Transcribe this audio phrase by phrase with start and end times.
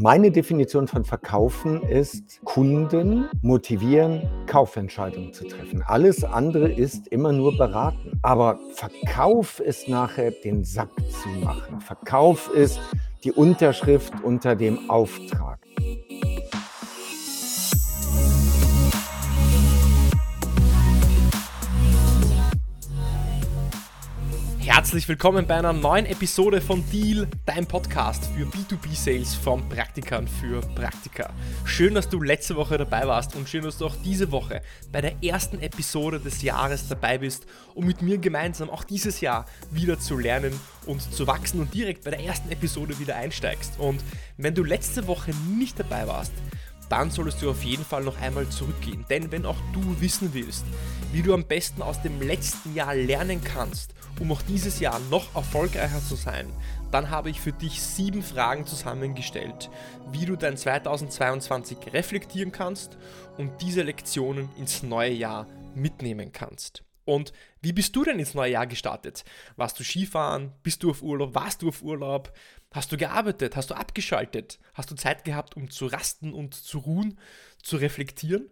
[0.00, 5.82] Meine Definition von Verkaufen ist, Kunden motivieren, Kaufentscheidungen zu treffen.
[5.84, 8.12] Alles andere ist immer nur beraten.
[8.22, 11.80] Aber Verkauf ist nachher den Sack zu machen.
[11.80, 12.78] Verkauf ist
[13.24, 15.57] die Unterschrift unter dem Auftrag.
[24.88, 30.62] Herzlich willkommen bei einer neuen Episode von Deal, dein Podcast für B2B-Sales von Praktikern für
[30.62, 31.28] Praktika.
[31.66, 35.02] Schön, dass du letzte Woche dabei warst und schön, dass du auch diese Woche bei
[35.02, 40.00] der ersten Episode des Jahres dabei bist, um mit mir gemeinsam auch dieses Jahr wieder
[40.00, 43.78] zu lernen und zu wachsen und direkt bei der ersten Episode wieder einsteigst.
[43.78, 44.02] Und
[44.38, 46.32] wenn du letzte Woche nicht dabei warst,
[46.88, 49.04] dann solltest du auf jeden Fall noch einmal zurückgehen.
[49.10, 50.64] Denn wenn auch du wissen willst,
[51.12, 55.34] wie du am besten aus dem letzten Jahr lernen kannst, um auch dieses Jahr noch
[55.34, 56.52] erfolgreicher zu sein,
[56.90, 59.70] dann habe ich für dich sieben Fragen zusammengestellt,
[60.10, 62.96] wie du dein 2022 reflektieren kannst
[63.36, 66.82] und diese Lektionen ins neue Jahr mitnehmen kannst.
[67.04, 67.32] Und
[67.62, 69.24] wie bist du denn ins neue Jahr gestartet?
[69.56, 70.52] Warst du Skifahren?
[70.62, 71.34] Bist du auf Urlaub?
[71.34, 72.34] Warst du auf Urlaub?
[72.70, 73.56] Hast du gearbeitet?
[73.56, 74.58] Hast du abgeschaltet?
[74.74, 77.18] Hast du Zeit gehabt, um zu rasten und zu ruhen,
[77.62, 78.50] zu reflektieren?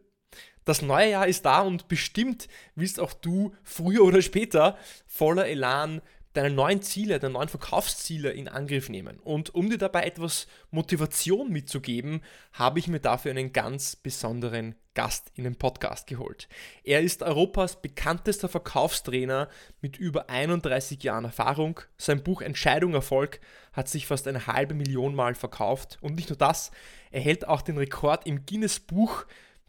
[0.67, 6.03] Das neue Jahr ist da und bestimmt willst auch du früher oder später voller Elan
[6.33, 9.19] deine neuen Ziele, deine neuen Verkaufsziele in Angriff nehmen.
[9.21, 12.21] Und um dir dabei etwas Motivation mitzugeben,
[12.53, 16.49] habe ich mir dafür einen ganz besonderen Gast in den Podcast geholt.
[16.83, 19.49] Er ist Europas bekanntester Verkaufstrainer
[19.81, 21.81] mit über 31 Jahren Erfahrung.
[21.97, 23.41] Sein Buch Entscheidung Erfolg
[23.73, 25.99] hat sich fast eine halbe Million Mal verkauft.
[26.01, 26.73] Und nicht nur das,
[27.13, 29.27] er hält auch den Rekord im Guinness Buch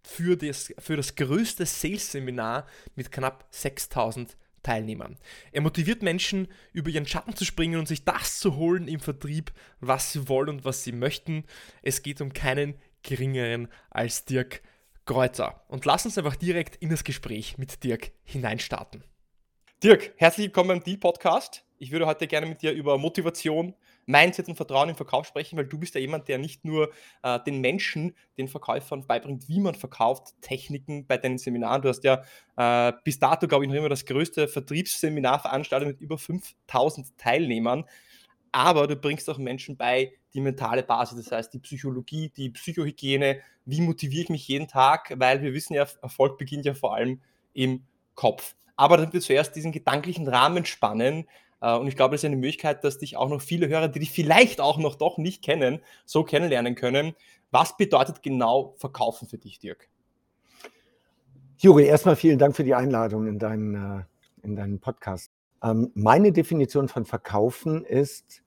[0.07, 5.17] für das, für das größte Sales-Seminar mit knapp 6000 Teilnehmern.
[5.51, 9.51] Er motiviert Menschen, über ihren Schatten zu springen und sich das zu holen im Vertrieb,
[9.79, 11.45] was sie wollen und was sie möchten.
[11.81, 14.61] Es geht um keinen geringeren als Dirk
[15.05, 15.63] Kreuzer.
[15.67, 19.03] Und lass uns einfach direkt in das Gespräch mit Dirk hineinstarten.
[19.83, 21.63] Dirk, herzlich willkommen beim Deal Podcast.
[21.77, 23.75] Ich würde heute gerne mit dir über Motivation,
[24.07, 26.91] Mindset und Vertrauen im Verkauf sprechen, weil du bist ja jemand, der nicht nur
[27.23, 31.81] äh, den Menschen, den Verkäufern beibringt, wie man verkauft, Techniken bei deinen Seminaren.
[31.81, 32.23] Du hast ja
[32.55, 37.83] äh, bis dato, glaube ich, noch immer das größte Vertriebsseminar veranstaltet mit über 5000 Teilnehmern.
[38.53, 43.41] Aber du bringst auch Menschen bei die mentale Basis, das heißt die Psychologie, die Psychohygiene.
[43.65, 45.13] Wie motiviere ich mich jeden Tag?
[45.17, 47.21] Weil wir wissen ja, Erfolg beginnt ja vor allem
[47.53, 47.83] im
[48.15, 48.55] Kopf.
[48.77, 51.27] Aber damit wir zuerst diesen gedanklichen Rahmen spannen,
[51.59, 54.11] und ich glaube, das ist eine Möglichkeit, dass dich auch noch viele Hörer, die dich
[54.11, 57.15] vielleicht auch noch doch nicht kennen, so kennenlernen können.
[57.51, 59.89] Was bedeutet genau Verkaufen für dich, Dirk?
[61.57, 64.03] Juri, erstmal vielen Dank für die Einladung in deinen, äh,
[64.43, 65.31] in deinen Podcast.
[65.63, 68.43] Ähm, meine Definition von Verkaufen ist,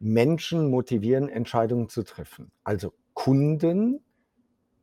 [0.00, 2.50] Menschen motivieren, Entscheidungen zu treffen.
[2.64, 4.00] Also Kunden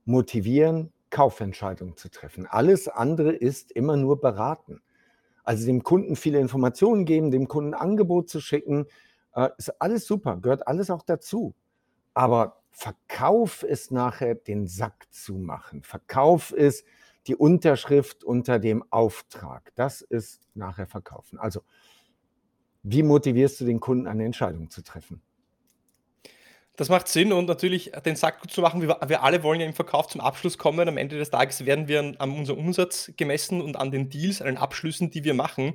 [0.05, 2.47] motivieren, Kaufentscheidungen zu treffen.
[2.47, 4.81] Alles andere ist immer nur beraten.
[5.49, 8.85] Also dem Kunden viele Informationen geben, dem Kunden ein Angebot zu schicken,
[9.33, 11.55] äh, ist alles super, gehört alles auch dazu.
[12.13, 15.81] Aber Verkauf ist nachher den Sack zu machen.
[15.81, 16.85] Verkauf ist
[17.25, 19.71] die Unterschrift unter dem Auftrag.
[19.73, 21.39] Das ist nachher Verkaufen.
[21.39, 21.61] Also,
[22.83, 25.19] wie motivierst du den Kunden, eine Entscheidung zu treffen?
[26.79, 28.81] Das macht Sinn und natürlich den Sack gut zu machen.
[28.81, 30.87] Wir, wir, alle wollen ja im Verkauf zum Abschluss kommen.
[30.87, 34.47] Am Ende des Tages werden wir an unserem Umsatz gemessen und an den Deals, an
[34.47, 35.73] den Abschlüssen, die wir machen.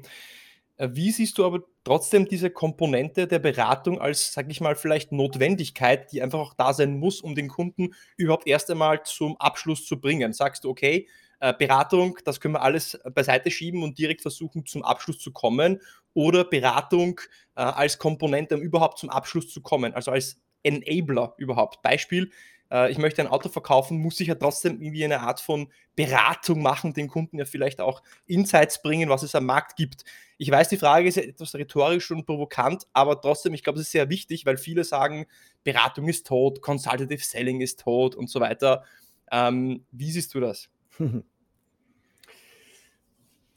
[0.78, 5.12] Äh, wie siehst du aber trotzdem diese Komponente der Beratung als, sag ich mal, vielleicht
[5.12, 9.84] Notwendigkeit, die einfach auch da sein muss, um den Kunden überhaupt erst einmal zum Abschluss
[9.84, 10.32] zu bringen?
[10.32, 11.06] Sagst du, okay,
[11.40, 15.82] äh, Beratung, das können wir alles beiseite schieben und direkt versuchen, zum Abschluss zu kommen?
[16.14, 17.20] Oder Beratung
[17.56, 21.82] äh, als Komponente, um überhaupt zum Abschluss zu kommen, also als Enabler überhaupt.
[21.82, 22.30] Beispiel,
[22.70, 26.60] äh, ich möchte ein Auto verkaufen, muss ich ja trotzdem irgendwie eine Art von Beratung
[26.60, 30.04] machen, den Kunden ja vielleicht auch Insights bringen, was es am Markt gibt.
[30.38, 33.92] Ich weiß, die Frage ist etwas rhetorisch und provokant, aber trotzdem, ich glaube, es ist
[33.92, 35.26] sehr wichtig, weil viele sagen,
[35.62, 38.84] Beratung ist tot, Consultative Selling ist tot und so weiter.
[39.30, 40.68] Ähm, wie siehst du das?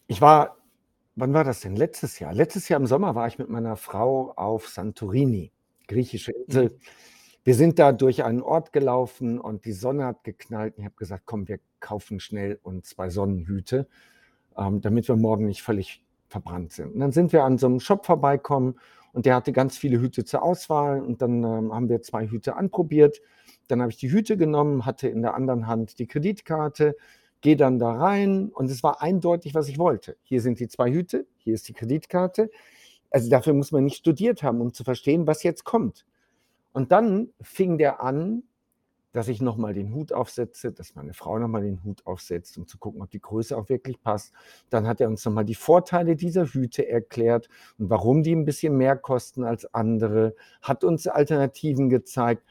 [0.10, 0.56] Ich war,
[1.18, 1.76] wann war das denn?
[1.76, 2.34] Letztes Jahr.
[2.34, 5.52] Letztes Jahr im Sommer war ich mit meiner Frau auf Santorini
[5.88, 6.66] griechische Insel.
[6.66, 6.80] Mhm.
[7.44, 10.74] Wir sind da durch einen Ort gelaufen und die Sonne hat geknallt.
[10.78, 13.88] Ich habe gesagt, komm, wir kaufen schnell und zwei Sonnenhüte,
[14.58, 16.94] ähm, damit wir morgen nicht völlig verbrannt sind.
[16.94, 18.76] Und dann sind wir an so einem Shop vorbeikommen
[19.14, 22.58] und der hatte ganz viele Hüte zur Auswahl und dann ähm, haben wir zwei Hüte
[22.58, 23.22] anprobiert.
[23.70, 26.98] Dann habe ich die Hüte genommen, hatte in der anderen Hand die Kreditkarte,
[27.40, 30.18] gehe dann da rein und es war eindeutig, was ich wollte.
[30.24, 32.50] Hier sind die zwei Hüte, hier ist die Kreditkarte,
[33.10, 36.06] also dafür muss man nicht studiert haben, um zu verstehen, was jetzt kommt.
[36.74, 38.44] Und dann fing der an,
[39.14, 42.78] dass ich nochmal den Hut aufsetze, dass meine Frau nochmal den Hut aufsetzt, um zu
[42.78, 44.32] gucken, ob die Größe auch wirklich passt.
[44.70, 47.50] Dann hat er uns nochmal die Vorteile dieser Hüte erklärt
[47.80, 52.44] und warum die ein bisschen mehr kosten als andere, hat uns Alternativen gezeigt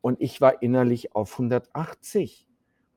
[0.00, 2.46] und ich war innerlich auf 180.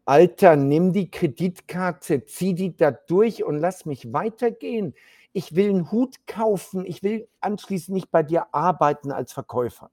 [0.05, 4.93] Alter, nimm die Kreditkarte, zieh die da durch und lass mich weitergehen.
[5.33, 9.91] Ich will einen Hut kaufen, ich will anschließend nicht bei dir arbeiten als Verkäufer.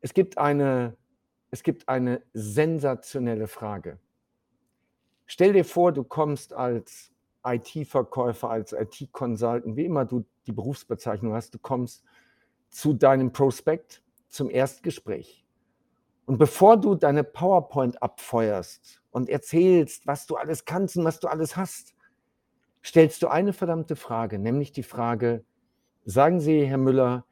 [0.00, 0.96] Es gibt eine,
[1.50, 3.98] es gibt eine sensationelle Frage.
[5.26, 7.12] Stell dir vor, du kommst als
[7.44, 12.04] IT-Verkäufer, als IT-Consultant, wie immer du die Berufsbezeichnung hast, du kommst
[12.68, 15.44] zu deinem Prospekt zum Erstgespräch.
[16.26, 21.28] Und bevor du deine PowerPoint abfeuerst und erzählst, was du alles kannst und was du
[21.28, 21.94] alles hast,
[22.84, 25.44] stellst du eine verdammte Frage, nämlich die Frage,
[26.04, 27.24] sagen Sie, Herr Müller,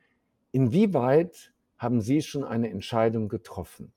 [0.52, 3.92] inwieweit haben Sie schon eine Entscheidung getroffen?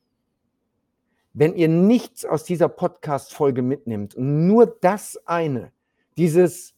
[1.33, 5.71] Wenn ihr nichts aus dieser Podcast-Folge mitnimmt und nur das eine,
[6.17, 6.75] dieses,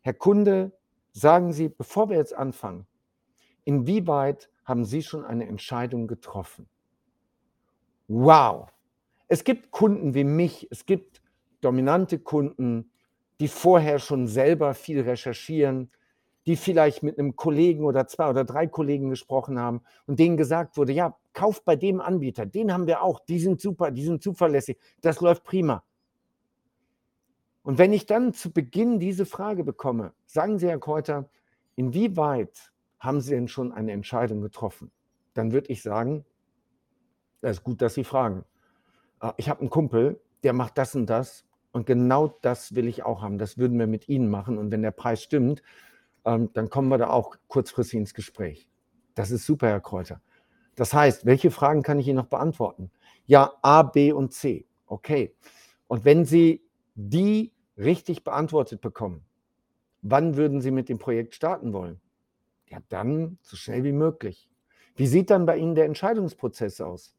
[0.00, 0.72] Herr Kunde,
[1.12, 2.86] sagen Sie, bevor wir jetzt anfangen,
[3.64, 6.68] inwieweit haben Sie schon eine Entscheidung getroffen?
[8.06, 8.68] Wow!
[9.28, 11.20] Es gibt Kunden wie mich, es gibt
[11.60, 12.90] dominante Kunden,
[13.40, 15.90] die vorher schon selber viel recherchieren,
[16.46, 20.78] die vielleicht mit einem Kollegen oder zwei oder drei Kollegen gesprochen haben und denen gesagt
[20.78, 24.22] wurde, ja, kauf bei dem Anbieter, den haben wir auch, die sind super, die sind
[24.22, 25.84] zuverlässig, das läuft prima.
[27.62, 31.28] Und wenn ich dann zu Beginn diese Frage bekomme, sagen Sie, Herr Kräuter,
[31.76, 34.90] inwieweit haben Sie denn schon eine Entscheidung getroffen?
[35.34, 36.24] Dann würde ich sagen,
[37.42, 38.46] das ist gut, dass Sie fragen.
[39.20, 43.02] Ah, ich habe einen Kumpel, der macht das und das und genau das will ich
[43.02, 43.38] auch haben.
[43.38, 45.62] Das würden wir mit Ihnen machen und wenn der Preis stimmt,
[46.24, 48.68] ähm, dann kommen wir da auch kurzfristig ins Gespräch.
[49.14, 50.20] Das ist super, Herr Kräuter.
[50.76, 52.90] Das heißt, welche Fragen kann ich Ihnen noch beantworten?
[53.26, 54.66] Ja, A, B und C.
[54.86, 55.34] Okay.
[55.88, 56.62] Und wenn Sie
[56.94, 59.24] die richtig beantwortet bekommen,
[60.02, 62.00] wann würden Sie mit dem Projekt starten wollen?
[62.68, 64.48] Ja, dann so schnell wie möglich.
[64.94, 67.16] Wie sieht dann bei Ihnen der Entscheidungsprozess aus?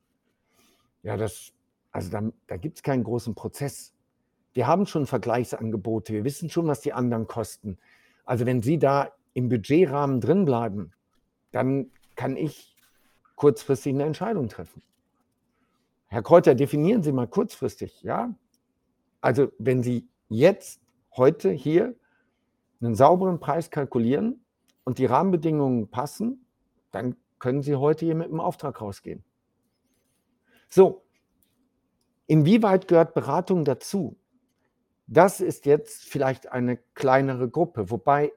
[1.02, 1.54] Ja, das,
[1.92, 3.94] also da, da gibt es keinen großen Prozess.
[4.54, 7.78] Wir haben schon Vergleichsangebote, wir wissen schon, was die anderen kosten.
[8.26, 10.92] Also wenn Sie da im Budgetrahmen drin bleiben,
[11.52, 12.76] dann kann ich
[13.36, 14.82] kurzfristig eine Entscheidung treffen.
[16.08, 18.36] Herr Kräuter, definieren Sie mal kurzfristig, ja?
[19.22, 20.82] Also wenn Sie jetzt,
[21.16, 21.96] heute, hier
[22.82, 24.44] einen sauberen Preis kalkulieren
[24.84, 26.46] und die Rahmenbedingungen passen,
[26.92, 29.24] dann können Sie heute hier mit dem Auftrag rausgehen.
[30.70, 31.04] So,
[32.30, 34.16] inwieweit gehört Beratung dazu?
[35.08, 38.32] Das ist jetzt vielleicht eine kleinere Gruppe, wobei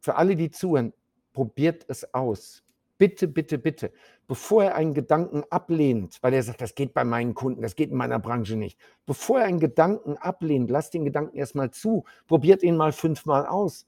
[0.00, 0.92] für alle, die zuhören,
[1.32, 2.62] probiert es aus.
[2.96, 3.92] Bitte, bitte, bitte,
[4.26, 7.90] bevor er einen Gedanken ablehnt, weil er sagt, das geht bei meinen Kunden, das geht
[7.90, 8.78] in meiner Branche nicht.
[9.06, 13.86] Bevor er einen Gedanken ablehnt, lasst den Gedanken erstmal zu, probiert ihn mal fünfmal aus.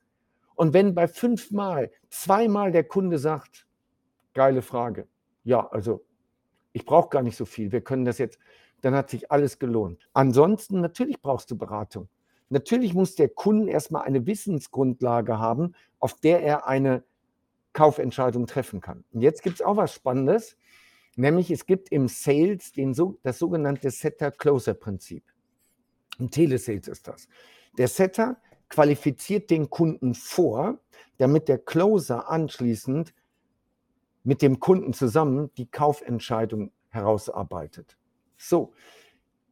[0.57, 3.67] Und wenn bei fünfmal zweimal der Kunde sagt,
[4.35, 5.07] geile Frage,
[5.45, 6.05] ja, also
[6.73, 8.39] ich brauche gar nicht so viel, wir können das jetzt,
[8.81, 10.09] dann hat sich alles gelohnt.
[10.13, 12.09] Ansonsten, natürlich brauchst du Beratung.
[12.49, 17.05] Natürlich muss der Kunde erstmal eine Wissensgrundlage haben, auf der er eine
[17.73, 19.05] Kaufentscheidung treffen kann.
[19.13, 20.57] Und jetzt gibt es auch was Spannendes,
[21.17, 25.23] nämlich es gibt im Sales den, das sogenannte Setter-Closer-Prinzip.
[26.19, 27.29] Im Telesales ist das.
[27.79, 28.37] Der Setter
[28.69, 30.79] qualifiziert den Kunden vor,
[31.19, 33.15] damit der Closer anschließend
[34.25, 37.97] mit dem Kunden zusammen die Kaufentscheidung herausarbeitet.
[38.37, 38.73] So.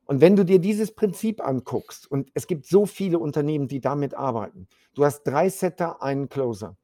[0.07, 4.15] Und wenn du dir dieses Prinzip anguckst, und es gibt so viele Unternehmen, die damit
[4.15, 6.77] arbeiten, du hast drei Setter, einen Closer.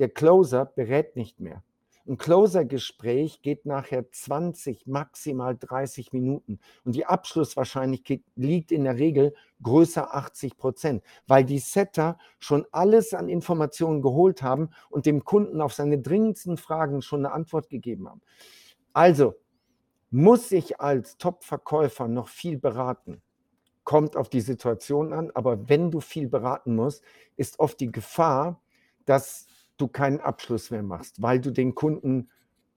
[0.00, 1.62] Der Closer berät nicht mehr.
[2.06, 6.60] Ein Closer-Gespräch geht nachher 20, maximal 30 Minuten.
[6.84, 13.14] Und die Abschlusswahrscheinlichkeit liegt in der Regel größer 80 Prozent, weil die Setter schon alles
[13.14, 18.10] an Informationen geholt haben und dem Kunden auf seine dringendsten Fragen schon eine Antwort gegeben
[18.10, 18.20] haben.
[18.92, 19.36] Also,
[20.10, 23.22] muss ich als Top-Verkäufer noch viel beraten?
[23.82, 27.02] Kommt auf die Situation an, aber wenn du viel beraten musst,
[27.36, 28.60] ist oft die Gefahr,
[29.06, 32.30] dass du keinen Abschluss mehr machst, weil du den Kunden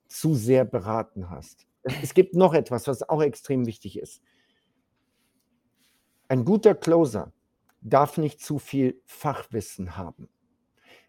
[0.07, 1.67] zu sehr beraten hast.
[2.01, 4.21] Es gibt noch etwas, was auch extrem wichtig ist.
[6.27, 7.31] Ein guter Closer
[7.81, 10.27] darf nicht zu viel Fachwissen haben,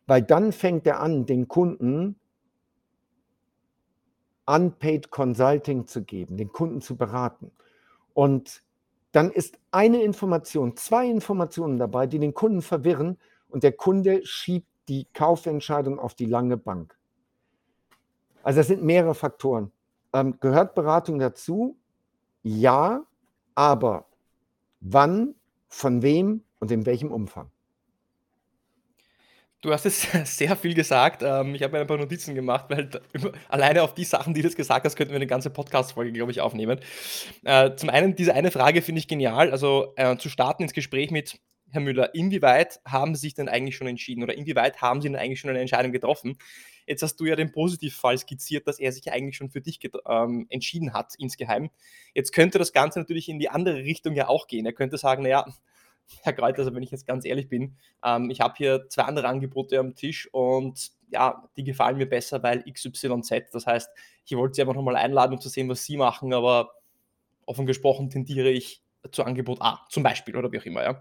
[0.07, 2.21] weil dann fängt er an, den Kunden
[4.47, 7.51] Unpaid Consulting zu geben, den Kunden zu beraten.
[8.15, 8.63] Und
[9.13, 13.19] dann ist eine Information, zwei Informationen dabei, die den Kunden verwirren
[13.49, 16.97] und der Kunde schiebt die Kaufentscheidung auf die lange Bank.
[18.43, 19.73] Also das sind mehrere Faktoren.
[20.13, 21.77] Ähm, gehört Beratung dazu?
[22.43, 23.05] Ja,
[23.55, 24.07] aber
[24.81, 25.35] wann,
[25.69, 27.51] von wem und in welchem Umfang?
[29.61, 31.23] Du hast jetzt sehr viel gesagt.
[31.25, 32.89] Ähm, ich habe mir ein paar Notizen gemacht, weil
[33.49, 36.41] alleine auf die Sachen, die du gesagt hast, könnten wir eine ganze Podcast-Folge, glaube ich,
[36.41, 36.79] aufnehmen.
[37.45, 39.51] Äh, zum einen, diese eine Frage finde ich genial.
[39.51, 41.41] Also äh, zu starten ins Gespräch mit,
[41.71, 45.17] Herr Müller, inwieweit haben Sie sich denn eigentlich schon entschieden oder inwieweit haben Sie denn
[45.17, 46.39] eigentlich schon eine Entscheidung getroffen?
[46.87, 50.47] Jetzt hast du ja den Positivfall skizziert, dass er sich eigentlich schon für dich ähm,
[50.49, 51.69] entschieden hat, insgeheim.
[52.15, 54.65] Jetzt könnte das Ganze natürlich in die andere Richtung ja auch gehen.
[54.65, 55.45] Er könnte sagen, naja,
[56.23, 59.29] Herr Kräuter, also wenn ich jetzt ganz ehrlich bin, ähm, ich habe hier zwei andere
[59.29, 63.51] Angebote am Tisch und ja, die gefallen mir besser, weil XYZ.
[63.53, 63.91] Das heißt,
[64.25, 66.73] ich wollte Sie einfach nochmal einladen, um zu sehen, was Sie machen, aber
[67.45, 71.01] offen gesprochen tendiere ich zu Angebot A, zum Beispiel, oder wie auch immer, ja.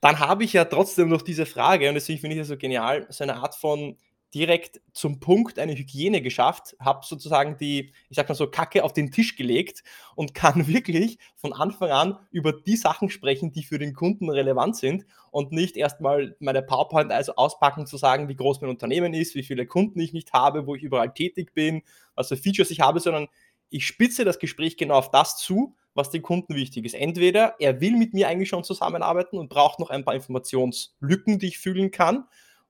[0.00, 3.06] Dann habe ich ja trotzdem noch diese Frage, und deswegen finde ich das so genial,
[3.10, 3.96] so eine Art von
[4.34, 8.92] direkt zum Punkt eine Hygiene geschafft, habe sozusagen die, ich sag mal so, Kacke auf
[8.92, 9.82] den Tisch gelegt
[10.14, 14.76] und kann wirklich von Anfang an über die Sachen sprechen, die für den Kunden relevant
[14.76, 19.34] sind und nicht erstmal meine PowerPoint also auspacken zu sagen, wie groß mein Unternehmen ist,
[19.36, 21.82] wie viele Kunden ich nicht habe, wo ich überall tätig bin,
[22.14, 23.28] was für Features ich habe, sondern
[23.70, 26.94] ich spitze das Gespräch genau auf das zu, was dem Kunden wichtig ist.
[26.94, 31.48] Entweder er will mit mir eigentlich schon zusammenarbeiten und braucht noch ein paar Informationslücken, die
[31.48, 32.24] ich fühlen kann,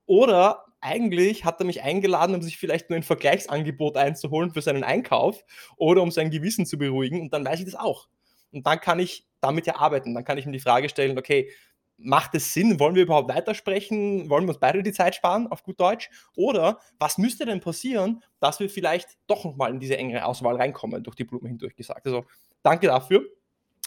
[0.05, 4.83] oder eigentlich hat er mich eingeladen, um sich vielleicht nur ein Vergleichsangebot einzuholen für seinen
[4.83, 5.43] Einkauf
[5.75, 8.07] oder um sein Gewissen zu beruhigen und dann weiß ich das auch.
[8.51, 10.13] Und dann kann ich damit ja arbeiten.
[10.13, 11.51] Dann kann ich mir die Frage stellen, okay,
[11.97, 12.79] macht es Sinn?
[12.79, 14.29] Wollen wir überhaupt weitersprechen?
[14.29, 16.09] Wollen wir uns beide die Zeit sparen, auf gut Deutsch?
[16.35, 21.03] Oder was müsste denn passieren, dass wir vielleicht doch nochmal in diese engere Auswahl reinkommen,
[21.03, 22.05] durch die Blume hindurch gesagt?
[22.05, 22.25] Also
[22.63, 23.25] danke dafür.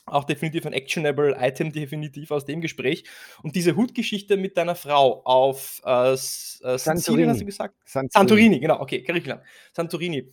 [0.07, 3.05] Auch definitiv ein actionable Item, definitiv aus dem Gespräch.
[3.43, 7.77] Und diese Hutgeschichte mit deiner Frau auf äh, äh Santorini, hast du gesagt?
[7.85, 8.11] Santorini.
[8.13, 9.43] Santorini, genau, okay, Griechenland.
[9.73, 10.33] Santorini.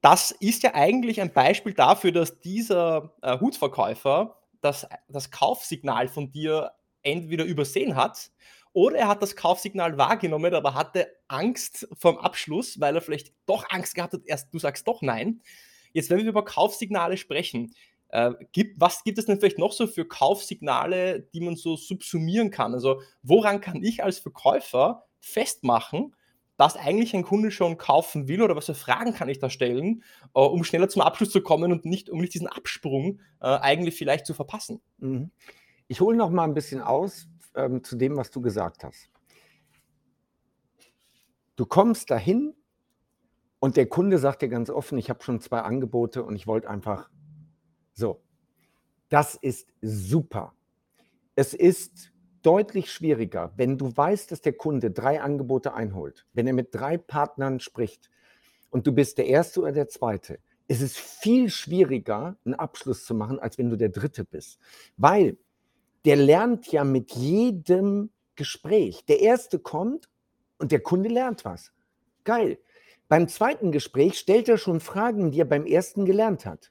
[0.00, 6.30] Das ist ja eigentlich ein Beispiel dafür, dass dieser äh, Hutverkäufer das, das Kaufsignal von
[6.30, 8.30] dir entweder übersehen hat
[8.72, 13.64] oder er hat das Kaufsignal wahrgenommen, aber hatte Angst vom Abschluss, weil er vielleicht doch
[13.68, 15.42] Angst gehabt hat, erst du sagst doch nein.
[15.92, 17.74] Jetzt, wenn wir über Kaufsignale sprechen,
[18.10, 22.50] äh, gibt, was gibt es denn vielleicht noch so für Kaufsignale, die man so subsumieren
[22.50, 22.74] kann?
[22.74, 26.14] Also woran kann ich als Verkäufer festmachen,
[26.60, 30.04] dass eigentlich ein Kunde schon kaufen will oder was für Fragen kann ich da stellen,
[30.34, 33.96] äh, um schneller zum Abschluss zu kommen und nicht, um nicht diesen Absprung äh, eigentlich
[33.96, 34.82] vielleicht zu verpassen?
[34.98, 35.30] Mhm.
[35.88, 39.08] Ich hole noch mal ein bisschen aus ähm, zu dem, was du gesagt hast.
[41.56, 42.52] Du kommst dahin
[43.58, 46.68] und der Kunde sagt dir ganz offen, ich habe schon zwei Angebote und ich wollte
[46.68, 47.08] einfach
[47.94, 48.20] so,
[49.08, 50.52] das ist super.
[51.36, 52.09] Es ist
[52.42, 56.96] deutlich schwieriger, wenn du weißt, dass der Kunde drei Angebote einholt, wenn er mit drei
[56.98, 58.10] Partnern spricht
[58.70, 60.38] und du bist der Erste oder der Zweite.
[60.68, 64.60] Es ist viel schwieriger, einen Abschluss zu machen, als wenn du der Dritte bist.
[64.96, 65.36] Weil
[66.04, 69.04] der lernt ja mit jedem Gespräch.
[69.06, 70.08] Der Erste kommt
[70.58, 71.72] und der Kunde lernt was.
[72.24, 72.58] Geil.
[73.08, 76.70] Beim zweiten Gespräch stellt er schon Fragen, die er beim ersten gelernt hat.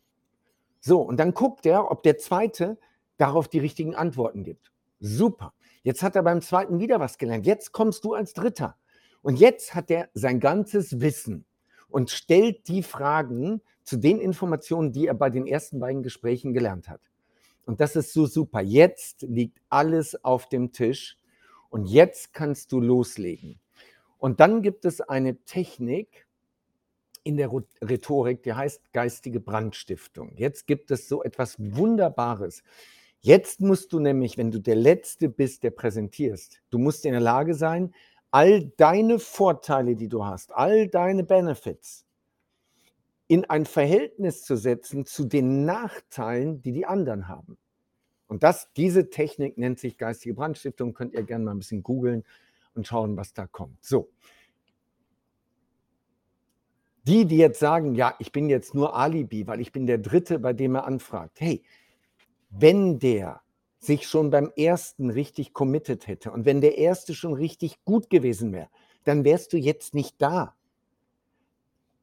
[0.79, 2.77] So, und dann guckt er, ob der zweite
[3.17, 4.71] darauf die richtigen Antworten gibt.
[5.01, 5.53] Super.
[5.89, 7.47] Jetzt hat er beim zweiten wieder was gelernt.
[7.47, 8.77] Jetzt kommst du als Dritter.
[9.23, 11.45] Und jetzt hat er sein ganzes Wissen
[11.87, 16.89] und stellt die Fragen zu den Informationen, die er bei den ersten beiden Gesprächen gelernt
[16.89, 17.01] hat.
[17.65, 18.61] Und das ist so super.
[18.61, 21.17] Jetzt liegt alles auf dem Tisch
[21.71, 23.59] und jetzt kannst du loslegen.
[24.19, 26.27] Und dann gibt es eine Technik,
[27.23, 27.49] in der
[27.81, 30.33] Rhetorik, die heißt geistige Brandstiftung.
[30.35, 32.61] Jetzt gibt es so etwas Wunderbares.
[33.21, 37.21] Jetzt musst du nämlich, wenn du der Letzte bist, der präsentierst, du musst in der
[37.21, 37.93] Lage sein,
[38.31, 42.05] all deine Vorteile, die du hast, all deine Benefits
[43.27, 47.57] in ein Verhältnis zu setzen zu den Nachteilen, die die anderen haben.
[48.27, 50.93] Und das, diese Technik nennt sich geistige Brandstiftung.
[50.93, 52.23] Könnt ihr gerne mal ein bisschen googeln
[52.73, 53.83] und schauen, was da kommt.
[53.83, 54.09] So,
[57.03, 60.37] die, die jetzt sagen, ja, ich bin jetzt nur Alibi, weil ich bin der Dritte,
[60.37, 61.39] bei dem er anfragt.
[61.39, 61.63] Hey,
[62.49, 63.41] wenn der
[63.79, 68.51] sich schon beim ersten richtig committed hätte und wenn der erste schon richtig gut gewesen
[68.51, 68.69] wäre,
[69.05, 70.55] dann wärst du jetzt nicht da.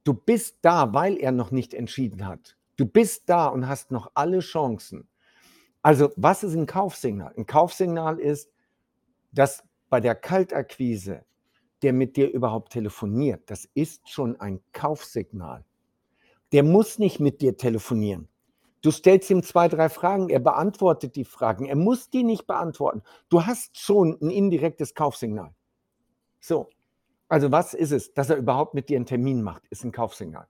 [0.04, 2.56] Du bist da, weil er noch nicht entschieden hat.
[2.76, 5.08] Du bist da und hast noch alle Chancen.
[5.82, 7.34] Also, was ist ein Kaufsignal?
[7.36, 8.50] Ein Kaufsignal ist,
[9.32, 11.24] dass bei der Kaltakquise
[11.82, 13.50] der mit dir überhaupt telefoniert.
[13.50, 15.64] Das ist schon ein Kaufsignal.
[16.52, 18.28] Der muss nicht mit dir telefonieren.
[18.82, 21.66] Du stellst ihm zwei, drei Fragen, er beantwortet die Fragen.
[21.66, 23.02] Er muss die nicht beantworten.
[23.28, 25.54] Du hast schon ein indirektes Kaufsignal.
[26.40, 26.68] So,
[27.28, 28.14] Also was ist es?
[28.14, 30.46] Dass er überhaupt mit dir einen Termin macht, ist ein Kaufsignal.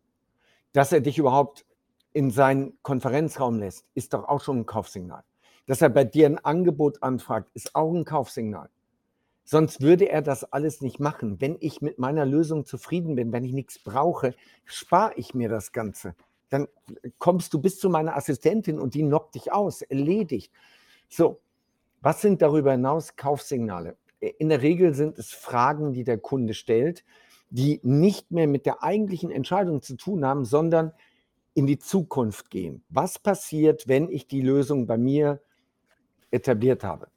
[0.72, 1.66] Dass er dich überhaupt
[2.12, 5.24] in seinen Konferenzraum lässt, ist doch auch schon ein Kaufsignal.
[5.66, 8.70] Dass er bei dir ein Angebot anfragt, ist auch ein Kaufsignal.
[9.44, 11.40] Sonst würde er das alles nicht machen.
[11.40, 15.72] Wenn ich mit meiner Lösung zufrieden bin, wenn ich nichts brauche, spare ich mir das
[15.72, 16.14] Ganze.
[16.48, 16.68] Dann
[17.18, 20.52] kommst du bis zu meiner Assistentin und die knockt dich aus, erledigt.
[21.08, 21.40] So,
[22.00, 23.96] was sind darüber hinaus Kaufsignale?
[24.20, 27.04] In der Regel sind es Fragen, die der Kunde stellt,
[27.50, 30.92] die nicht mehr mit der eigentlichen Entscheidung zu tun haben, sondern
[31.54, 32.84] in die Zukunft gehen.
[32.88, 35.40] Was passiert, wenn ich die Lösung bei mir
[36.30, 37.08] etabliert habe?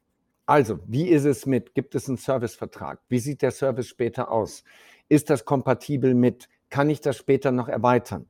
[0.46, 3.00] Also, wie ist es mit, gibt es einen Servicevertrag?
[3.10, 4.64] Wie sieht der Service später aus?
[5.08, 8.30] Ist das kompatibel mit, kann ich das später noch erweitern?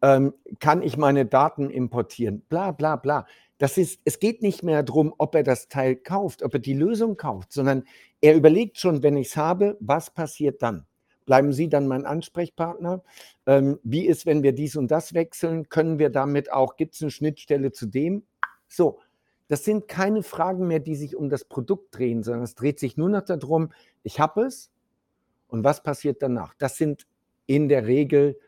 [0.00, 2.42] Ähm, kann ich meine Daten importieren?
[2.48, 3.26] Bla, bla, bla.
[3.58, 6.74] Das ist, es geht nicht mehr darum, ob er das Teil kauft, ob er die
[6.74, 7.84] Lösung kauft, sondern
[8.20, 10.86] er überlegt schon, wenn ich es habe, was passiert dann?
[11.26, 13.02] Bleiben Sie dann mein Ansprechpartner?
[13.46, 15.68] Ähm, wie ist, wenn wir dies und das wechseln?
[15.68, 18.22] Können wir damit auch, gibt es eine Schnittstelle zu dem?
[18.66, 19.00] So,
[19.48, 22.96] das sind keine Fragen mehr, die sich um das Produkt drehen, sondern es dreht sich
[22.96, 23.72] nur noch darum,
[24.04, 24.70] ich habe es
[25.48, 26.54] und was passiert danach.
[26.58, 27.06] Das sind
[27.46, 28.38] in der Regel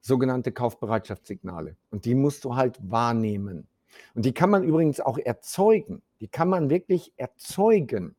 [0.00, 3.66] sogenannte Kaufbereitschaftssignale und die musst du halt wahrnehmen.
[4.14, 6.02] Und die kann man übrigens auch erzeugen.
[6.20, 8.14] Die kann man wirklich erzeugen.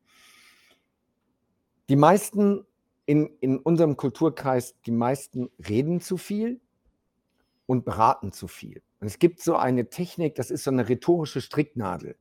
[1.88, 2.66] Die meisten
[3.06, 6.60] in, in unserem Kulturkreis, die meisten reden zu viel
[7.66, 8.82] und beraten zu viel.
[9.00, 12.16] Und es gibt so eine Technik, das ist so eine rhetorische Stricknadel.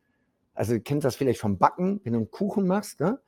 [0.54, 3.20] Also, du kennst das vielleicht vom Backen, wenn du einen Kuchen machst, ne?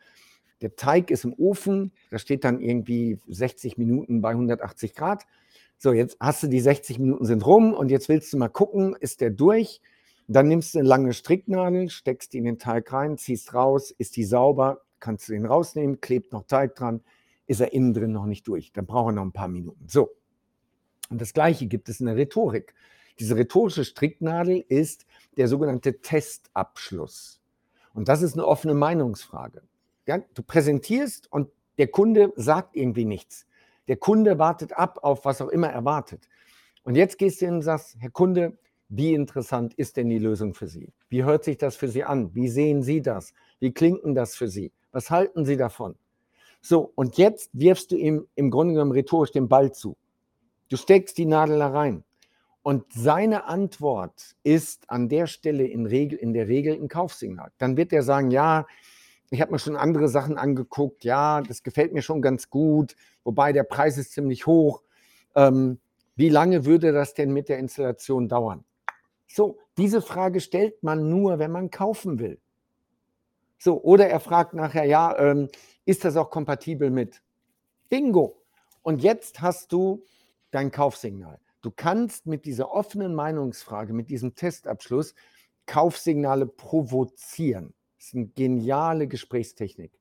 [0.62, 5.25] Der Teig ist im Ofen, da steht dann irgendwie 60 Minuten bei 180 Grad.
[5.84, 8.96] So, jetzt hast du die 60 Minuten sind rum und jetzt willst du mal gucken,
[9.02, 9.82] ist der durch?
[10.30, 14.16] Dann nimmst du eine lange Stricknadel, steckst die in den Teig rein, ziehst raus, ist
[14.16, 17.02] die sauber, kannst du den rausnehmen, klebt noch Teig dran,
[17.48, 18.72] ist er innen drin noch nicht durch.
[18.72, 19.86] Dann braucht er noch ein paar Minuten.
[19.90, 20.12] So.
[21.10, 22.74] Und das Gleiche gibt es in der Rhetorik.
[23.20, 27.41] Diese rhetorische Stricknadel ist der sogenannte Testabschluss.
[27.93, 29.63] Und das ist eine offene Meinungsfrage.
[30.08, 33.48] Ja, du präsentierst und der Kunde sagt irgendwie nichts.
[33.88, 36.28] Der Kunde wartet ab auf was auch immer er wartet.
[36.84, 38.58] Und jetzt gehst du hin und sagst, Herr Kunde,
[38.89, 40.93] wie interessant ist denn die Lösung für Sie?
[41.10, 42.34] Wie hört sich das für Sie an?
[42.36, 43.34] Wie sehen Sie das?
[43.60, 44.72] Wie klingt denn das für Sie?
[44.91, 45.96] Was halten Sie davon?
[46.62, 49.98] So, und jetzt wirfst du ihm im Grunde genommen rhetorisch den Ball zu.
[50.69, 52.04] Du steckst die Nadel da rein.
[52.62, 57.52] Und seine Antwort ist an der Stelle in, Regel, in der Regel ein Kaufsignal.
[57.58, 58.65] Dann wird er sagen, ja,
[59.30, 63.52] ich habe mir schon andere Sachen angeguckt, ja, das gefällt mir schon ganz gut, wobei
[63.52, 64.84] der Preis ist ziemlich hoch.
[65.36, 65.80] Ähm,
[66.16, 68.64] wie lange würde das denn mit der Installation dauern?
[69.28, 72.40] So, diese Frage stellt man nur, wenn man kaufen will.
[73.58, 75.50] So, oder er fragt nachher, ja, ähm,
[75.86, 77.24] ist das auch kompatibel mit?
[77.90, 78.38] Bingo.
[78.84, 80.04] Und jetzt hast du
[80.52, 81.40] dein Kaufsignal.
[81.62, 85.16] Du kannst mit dieser offenen Meinungsfrage, mit diesem Testabschluss
[85.66, 87.74] Kaufsignale provozieren.
[88.04, 89.94] Das ist eine geniale Gesprächstechnik.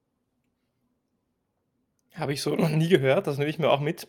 [2.15, 4.09] Habe ich so noch nie gehört, das nehme ich mir auch mit.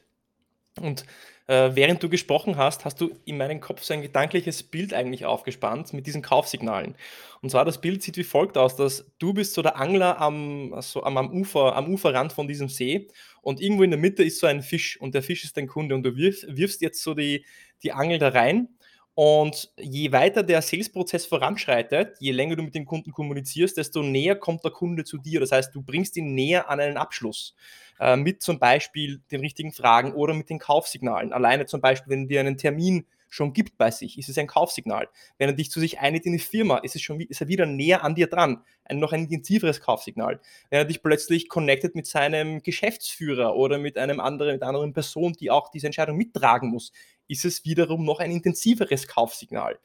[0.81, 1.05] Und
[1.45, 5.27] äh, während du gesprochen hast, hast du in meinem Kopf so ein gedankliches Bild eigentlich
[5.27, 6.95] aufgespannt mit diesen Kaufsignalen.
[7.43, 10.73] Und zwar das Bild sieht wie folgt aus, dass du bist so der Angler am,
[10.81, 13.09] so am, am, Ufer, am Uferrand von diesem See
[13.43, 15.93] und irgendwo in der Mitte ist so ein Fisch und der Fisch ist dein Kunde
[15.93, 17.45] und du wirf, wirfst jetzt so die,
[17.83, 18.69] die Angel da rein
[19.15, 24.35] und je weiter der Sales-Prozess voranschreitet, je länger du mit dem Kunden kommunizierst, desto näher
[24.35, 25.39] kommt der Kunde zu dir.
[25.39, 27.55] Das heißt, du bringst ihn näher an einen Abschluss
[27.99, 31.31] äh, mit zum Beispiel den richtigen Fragen oder mit den Kaufsignalen.
[31.31, 35.09] Alleine zum Beispiel, wenn dir einen Termin schon gibt bei sich, ist es ein Kaufsignal.
[35.39, 37.65] Wenn er dich zu sich einigt in die Firma, ist, es schon, ist er wieder
[37.65, 38.63] näher an dir dran.
[38.85, 40.39] Ein, noch ein intensiveres Kaufsignal.
[40.69, 44.93] Wenn er dich plötzlich connectet mit seinem Geschäftsführer oder mit einem anderen, mit einer anderen
[44.93, 46.91] Person, die auch diese Entscheidung mittragen muss,
[47.27, 49.79] ist es wiederum noch ein intensiveres Kaufsignal.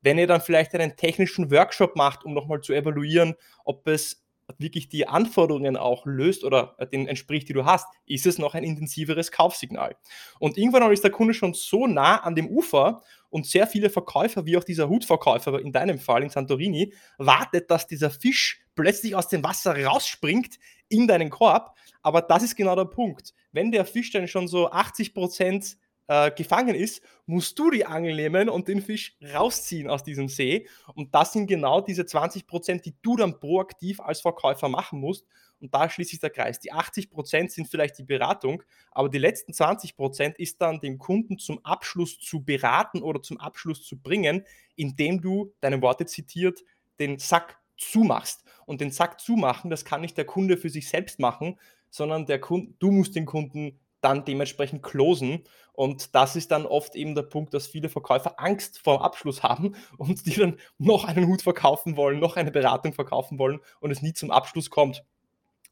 [0.00, 4.23] Wenn ihr dann vielleicht einen technischen Workshop macht, um nochmal zu evaluieren, ob es
[4.58, 8.64] wirklich die Anforderungen auch löst oder den entspricht, die du hast, ist es noch ein
[8.64, 9.96] intensiveres Kaufsignal.
[10.38, 14.46] Und irgendwann ist der Kunde schon so nah an dem Ufer und sehr viele Verkäufer,
[14.46, 19.28] wie auch dieser Hutverkäufer in deinem Fall in Santorini, wartet, dass dieser Fisch plötzlich aus
[19.28, 21.76] dem Wasser rausspringt in deinen Korb.
[22.02, 23.34] Aber das ist genau der Punkt.
[23.52, 28.14] Wenn der Fisch dann schon so 80 Prozent äh, gefangen ist, musst du die Angel
[28.14, 30.68] nehmen und den Fisch rausziehen aus diesem See.
[30.94, 35.26] Und das sind genau diese 20 Prozent, die du dann proaktiv als Verkäufer machen musst.
[35.60, 36.60] Und da schließt sich der Kreis.
[36.60, 40.98] Die 80 Prozent sind vielleicht die Beratung, aber die letzten 20 Prozent ist dann den
[40.98, 44.44] Kunden zum Abschluss zu beraten oder zum Abschluss zu bringen,
[44.76, 46.60] indem du, deine Worte zitiert,
[46.98, 48.44] den Sack zumachst.
[48.66, 51.58] Und den Sack zumachen, das kann nicht der Kunde für sich selbst machen,
[51.90, 55.44] sondern der Kunde, du musst den Kunden dann dementsprechend closen.
[55.72, 59.74] Und das ist dann oft eben der Punkt, dass viele Verkäufer Angst vor Abschluss haben
[59.98, 64.02] und die dann noch einen Hut verkaufen wollen, noch eine Beratung verkaufen wollen und es
[64.02, 65.04] nie zum Abschluss kommt.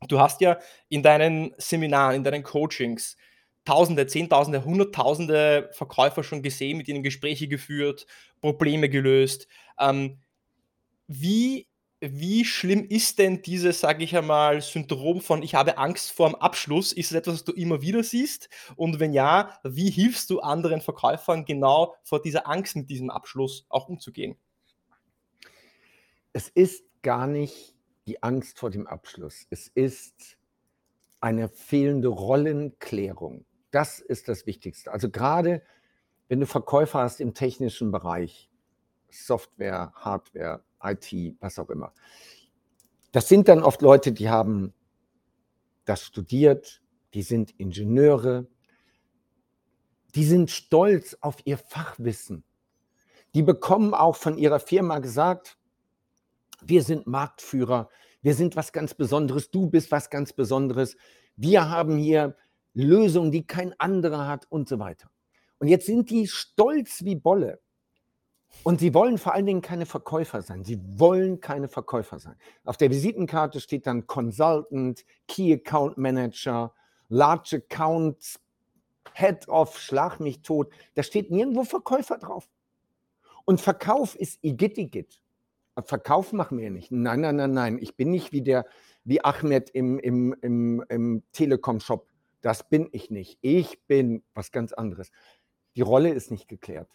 [0.09, 3.17] Du hast ja in deinen Seminaren, in deinen Coachings
[3.65, 8.07] Tausende, Zehntausende, Hunderttausende Verkäufer schon gesehen, mit ihnen Gespräche geführt,
[8.41, 9.47] Probleme gelöst.
[9.79, 10.19] Ähm,
[11.07, 11.69] wie
[12.05, 16.35] wie schlimm ist denn dieses, sage ich einmal, Syndrom von ich habe Angst vor dem
[16.35, 16.93] Abschluss?
[16.93, 18.49] Ist es etwas, was du immer wieder siehst?
[18.75, 23.67] Und wenn ja, wie hilfst du anderen Verkäufern genau vor dieser Angst mit diesem Abschluss
[23.69, 24.37] auch umzugehen?
[26.33, 27.77] Es ist gar nicht
[28.09, 29.47] die Angst vor dem Abschluss.
[29.51, 30.39] Es ist
[31.21, 33.45] eine fehlende Rollenklärung.
[33.71, 34.91] Das ist das Wichtigste.
[34.91, 35.63] Also gerade
[36.27, 38.51] wenn du Verkäufer hast im technischen Bereich,
[39.09, 41.93] Software, Hardware, IT, was auch immer.
[43.13, 44.73] Das sind dann oft Leute, die haben
[45.85, 46.83] das studiert,
[47.15, 48.47] die sind Ingenieure,
[50.15, 52.45] die sind stolz auf ihr Fachwissen.
[53.35, 55.59] Die bekommen auch von ihrer Firma gesagt,
[56.63, 57.89] wir sind Marktführer,
[58.21, 60.97] wir sind was ganz Besonderes, du bist was ganz Besonderes,
[61.37, 62.37] wir haben hier
[62.75, 65.11] Lösungen, die kein anderer hat und so weiter.
[65.59, 67.61] Und jetzt sind die stolz wie Bolle
[68.65, 70.65] und sie wollen vor allen Dingen keine Verkäufer sein.
[70.65, 72.37] Sie wollen keine Verkäufer sein.
[72.65, 76.73] Auf der Visitenkarte steht dann Consultant, Key Account Manager,
[77.09, 78.41] Large Accounts,
[79.15, 80.73] Head of, Schlag mich tot.
[80.95, 82.49] Da steht nirgendwo Verkäufer drauf.
[83.45, 85.21] Und Verkauf ist Igitigit.
[85.85, 86.93] Verkauf machen wir nicht.
[86.93, 87.79] Nein, nein, nein, nein.
[87.81, 88.67] Ich bin nicht wie der,
[89.05, 92.07] wie Ahmed im, im, im, im Telekom-Shop.
[92.43, 93.39] Das bin ich nicht.
[93.41, 95.11] Ich bin was ganz anderes.
[95.77, 96.89] Die Rolle ist nicht geklärt.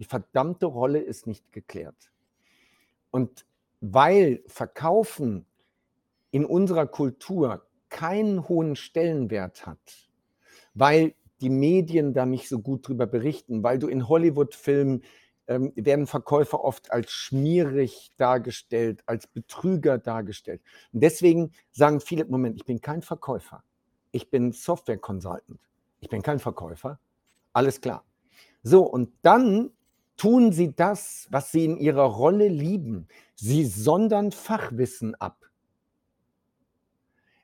[0.00, 2.10] Die verdammte Rolle ist nicht geklärt.
[3.10, 3.44] Und
[3.82, 5.44] weil Verkaufen
[6.30, 10.08] in unserer Kultur keinen hohen Stellenwert hat,
[10.72, 15.02] weil die Medien da nicht so gut drüber berichten, weil du in Hollywood-Filmen
[15.48, 20.62] ähm, werden Verkäufer oft als schmierig dargestellt, als Betrüger dargestellt.
[20.92, 23.64] Und deswegen sagen viele, Moment, ich bin kein Verkäufer.
[24.12, 25.60] Ich bin Software-Consultant.
[26.00, 26.98] Ich bin kein Verkäufer.
[27.52, 28.04] Alles klar.
[28.62, 29.72] So, und dann
[30.20, 33.08] tun sie das, was sie in ihrer Rolle lieben.
[33.36, 35.50] Sie sondern Fachwissen ab.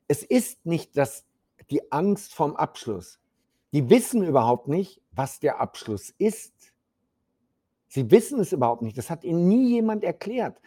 [0.09, 1.25] Es ist nicht das,
[1.71, 3.19] die Angst vom Abschluss.
[3.73, 6.75] Die wissen überhaupt nicht, was der Abschluss ist.
[7.89, 8.99] Sie wissen es überhaupt nicht.
[8.99, 10.61] Das hat ihnen nie jemand erklärt.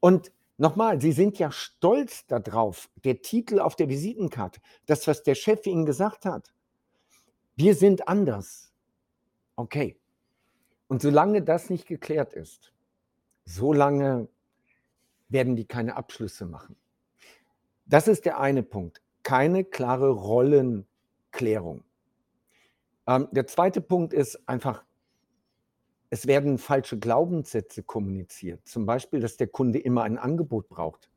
[0.00, 2.90] Und nochmal, sie sind ja stolz darauf.
[3.04, 6.52] Der Titel auf der Visitenkarte, das, was der Chef ihnen gesagt hat.
[7.54, 8.72] Wir sind anders.
[9.54, 10.01] Okay.
[10.92, 12.70] Und solange das nicht geklärt ist,
[13.46, 14.28] solange
[15.30, 16.76] werden die keine Abschlüsse machen.
[17.86, 19.00] Das ist der eine Punkt.
[19.22, 21.82] Keine klare Rollenklärung.
[23.06, 24.84] Ähm, der zweite Punkt ist einfach,
[26.10, 28.60] es werden falsche Glaubenssätze kommuniziert.
[28.68, 31.10] Zum Beispiel, dass der Kunde immer ein Angebot braucht.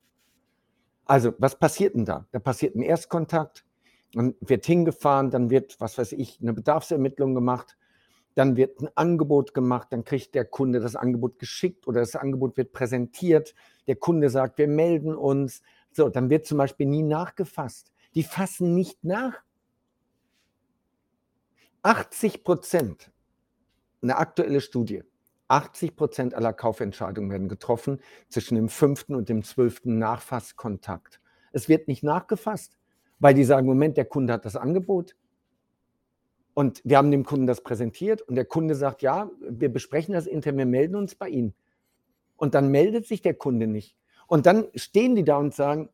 [1.03, 2.29] Also, was passiert denn da?
[2.31, 3.65] Da passiert ein Erstkontakt,
[4.13, 7.75] dann wird hingefahren, dann wird, was weiß ich, eine Bedarfsermittlung gemacht
[8.35, 12.57] dann wird ein Angebot gemacht, dann kriegt der Kunde das Angebot geschickt oder das Angebot
[12.57, 13.55] wird präsentiert.
[13.87, 15.61] Der Kunde sagt, wir melden uns.
[15.91, 17.91] So, dann wird zum Beispiel nie nachgefasst.
[18.13, 19.41] Die fassen nicht nach.
[21.81, 23.11] 80 Prozent,
[24.01, 25.03] eine aktuelle Studie,
[25.47, 31.21] 80 Prozent aller Kaufentscheidungen werden getroffen zwischen dem fünften und dem zwölften Nachfasskontakt.
[31.51, 32.77] Es wird nicht nachgefasst,
[33.19, 35.15] weil die sagen, Moment, der Kunde hat das Angebot,
[36.55, 40.25] und wir haben dem Kunden das präsentiert und der Kunde sagt, ja, wir besprechen das
[40.25, 41.53] intern, wir melden uns bei Ihnen.
[42.37, 43.97] Und dann meldet sich der Kunde nicht.
[44.25, 45.89] Und dann stehen die da und sagen,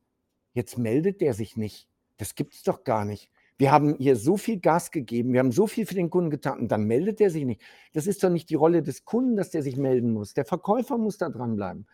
[0.54, 1.90] jetzt meldet der sich nicht.
[2.18, 3.32] Das gibt es doch gar nicht.
[3.58, 6.60] Wir haben hier so viel Gas gegeben, wir haben so viel für den Kunden getan
[6.60, 7.62] und dann meldet der sich nicht.
[7.94, 10.36] Das ist doch nicht die Rolle des Kunden, dass der sich melden muss.
[10.36, 11.88] Der Verkäufer muss da dranbleiben.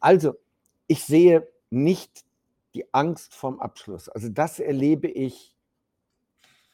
[0.00, 0.34] Also,
[0.86, 2.24] ich sehe nicht
[2.74, 4.08] die Angst vorm Abschluss.
[4.08, 5.53] Also das erlebe ich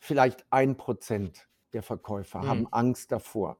[0.00, 2.48] vielleicht ein Prozent der Verkäufer mhm.
[2.48, 3.58] haben Angst davor.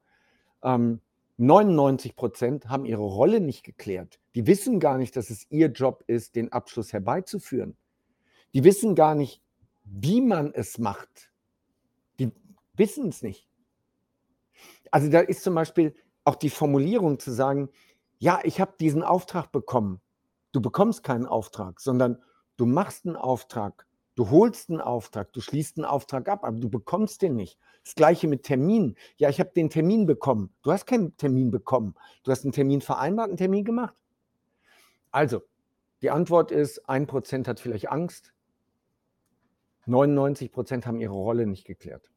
[0.63, 1.01] Ähm,
[1.37, 4.19] 99 Prozent haben ihre Rolle nicht geklärt.
[4.35, 7.77] Die wissen gar nicht, dass es ihr Job ist, den Abschluss herbeizuführen.
[8.53, 9.43] Die wissen gar nicht,
[9.85, 11.31] wie man es macht.
[12.19, 12.31] Die
[12.75, 13.49] wissen es nicht.
[14.91, 17.71] Also da ist zum Beispiel auch die Formulierung zu sagen,
[18.19, 20.01] ja, ich habe diesen Auftrag bekommen.
[20.53, 22.23] Du bekommst keinen Auftrag, sondern
[22.57, 26.69] du machst einen Auftrag Du holst einen Auftrag, du schließt einen Auftrag ab, aber du
[26.69, 27.59] bekommst den nicht.
[27.85, 28.97] Das gleiche mit Termin.
[29.17, 30.53] Ja, ich habe den Termin bekommen.
[30.63, 31.95] Du hast keinen Termin bekommen.
[32.25, 33.95] Du hast einen Termin vereinbart, einen Termin gemacht.
[35.11, 35.43] Also,
[36.03, 38.33] die Antwort ist, ein Prozent hat vielleicht Angst.
[39.87, 42.11] 99 Prozent haben ihre Rolle nicht geklärt.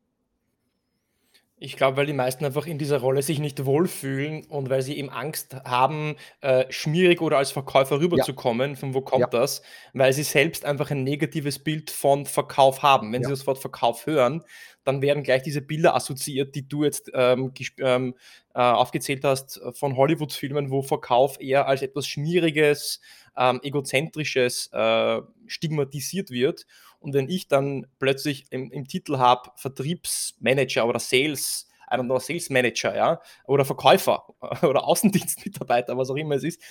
[1.63, 4.97] Ich glaube, weil die meisten einfach in dieser Rolle sich nicht wohlfühlen und weil sie
[4.97, 8.71] eben Angst haben, äh, schmierig oder als Verkäufer rüberzukommen.
[8.71, 8.75] Ja.
[8.75, 9.27] Von wo kommt ja.
[9.27, 9.61] das?
[9.93, 13.13] Weil sie selbst einfach ein negatives Bild von Verkauf haben.
[13.13, 13.29] Wenn ja.
[13.29, 14.43] sie das Wort Verkauf hören,
[14.83, 18.15] dann werden gleich diese Bilder assoziiert, die du jetzt ähm, ähm,
[18.53, 22.99] äh, aufgezählt hast von Hollywood-Filmen, wo Verkauf eher als etwas Schmieriges,
[23.37, 26.65] ähm, Egozentrisches äh, stigmatisiert wird.
[27.03, 32.17] Und wenn ich dann plötzlich im, im Titel habe Vertriebsmanager oder Sales, I don't know,
[32.17, 34.25] Sales Manager, ja, oder Verkäufer
[34.63, 36.61] oder Außendienstmitarbeiter, was auch immer es ist,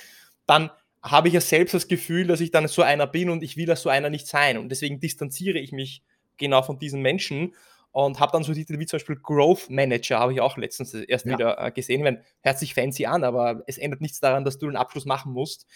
[0.47, 0.71] dann
[1.03, 3.69] habe ich ja selbst das Gefühl, dass ich dann so einer bin und ich will
[3.69, 4.57] ja so einer nicht sein.
[4.57, 6.03] Und deswegen distanziere ich mich
[6.39, 7.55] genau von diesen Menschen
[7.91, 11.27] und habe dann so Titel wie zum Beispiel Growth Manager, habe ich auch letztens erst
[11.27, 11.33] ja.
[11.33, 12.05] wieder äh, gesehen.
[12.05, 15.33] Wenn, hört sich fancy an, aber es ändert nichts daran, dass du einen Abschluss machen
[15.33, 15.67] musst.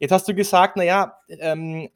[0.00, 1.88] Jetzt hast du gesagt, naja, ähm,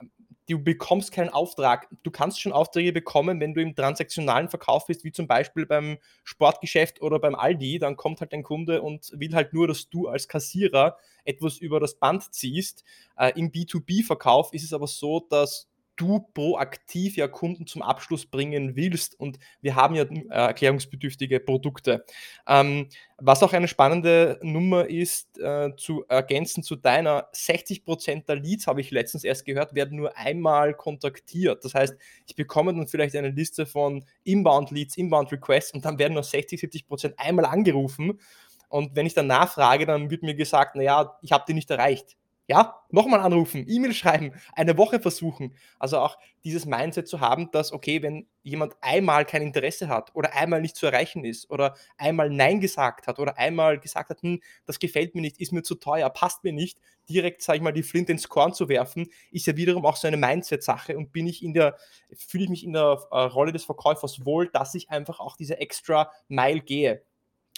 [0.48, 1.88] du bekommst keinen Auftrag.
[2.02, 5.98] Du kannst schon Aufträge bekommen, wenn du im transaktionalen Verkauf bist, wie zum Beispiel beim
[6.24, 7.78] Sportgeschäft oder beim Aldi.
[7.78, 11.80] Dann kommt halt ein Kunde und will halt nur, dass du als Kassierer etwas über
[11.80, 12.84] das Band ziehst.
[13.16, 18.76] Äh, Im B2B-Verkauf ist es aber so, dass du proaktiv ja Kunden zum Abschluss bringen
[18.76, 19.18] willst.
[19.18, 22.04] Und wir haben ja äh, erklärungsbedürftige Produkte.
[22.46, 28.66] Ähm, was auch eine spannende Nummer ist, äh, zu ergänzen zu deiner, 60% der Leads,
[28.66, 31.64] habe ich letztens erst gehört, werden nur einmal kontaktiert.
[31.64, 36.22] Das heißt, ich bekomme dann vielleicht eine Liste von Inbound-Leads, Inbound-Requests und dann werden nur
[36.22, 38.20] 60, 70% einmal angerufen.
[38.68, 42.16] Und wenn ich dann nachfrage, dann wird mir gesagt, naja, ich habe die nicht erreicht.
[42.48, 45.56] Ja, nochmal anrufen, E-Mail schreiben, eine Woche versuchen.
[45.80, 50.32] Also auch dieses Mindset zu haben, dass, okay, wenn jemand einmal kein Interesse hat oder
[50.32, 54.40] einmal nicht zu erreichen ist oder einmal Nein gesagt hat oder einmal gesagt hat, hm,
[54.64, 56.78] das gefällt mir nicht, ist mir zu teuer, passt mir nicht,
[57.08, 60.06] direkt, sage ich mal, die Flint ins Korn zu werfen, ist ja wiederum auch so
[60.06, 61.76] eine Mindset-Sache und bin ich in der,
[62.14, 65.58] fühle ich mich in der äh, Rolle des Verkäufers wohl, dass ich einfach auch diese
[65.58, 67.02] extra Mile gehe.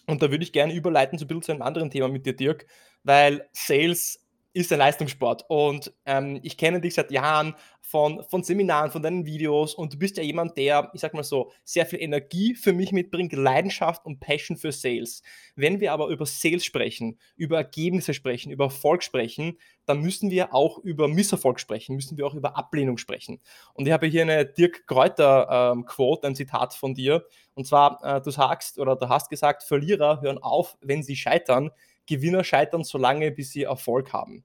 [0.06, 2.34] Und da würde ich gerne überleiten, so ein bisschen zu einem anderen Thema mit dir,
[2.34, 2.66] Dirk,
[3.04, 4.20] weil Sales
[4.58, 5.44] ist ein Leistungssport.
[5.48, 9.98] Und ähm, ich kenne dich seit Jahren von, von Seminaren, von deinen Videos und du
[9.98, 14.04] bist ja jemand, der, ich sag mal so, sehr viel Energie für mich mitbringt, Leidenschaft
[14.04, 15.22] und Passion für Sales.
[15.56, 20.52] Wenn wir aber über Sales sprechen, über Ergebnisse sprechen, über Erfolg sprechen, dann müssen wir
[20.52, 23.40] auch über Misserfolg sprechen, müssen wir auch über Ablehnung sprechen.
[23.72, 27.24] Und ich habe hier eine Dirk Kräuter-Quote, ähm, ein Zitat von dir.
[27.54, 31.70] Und zwar, äh, du sagst oder du hast gesagt, Verlierer hören auf, wenn sie scheitern.
[32.08, 34.44] Gewinner scheitern so lange, bis sie Erfolg haben.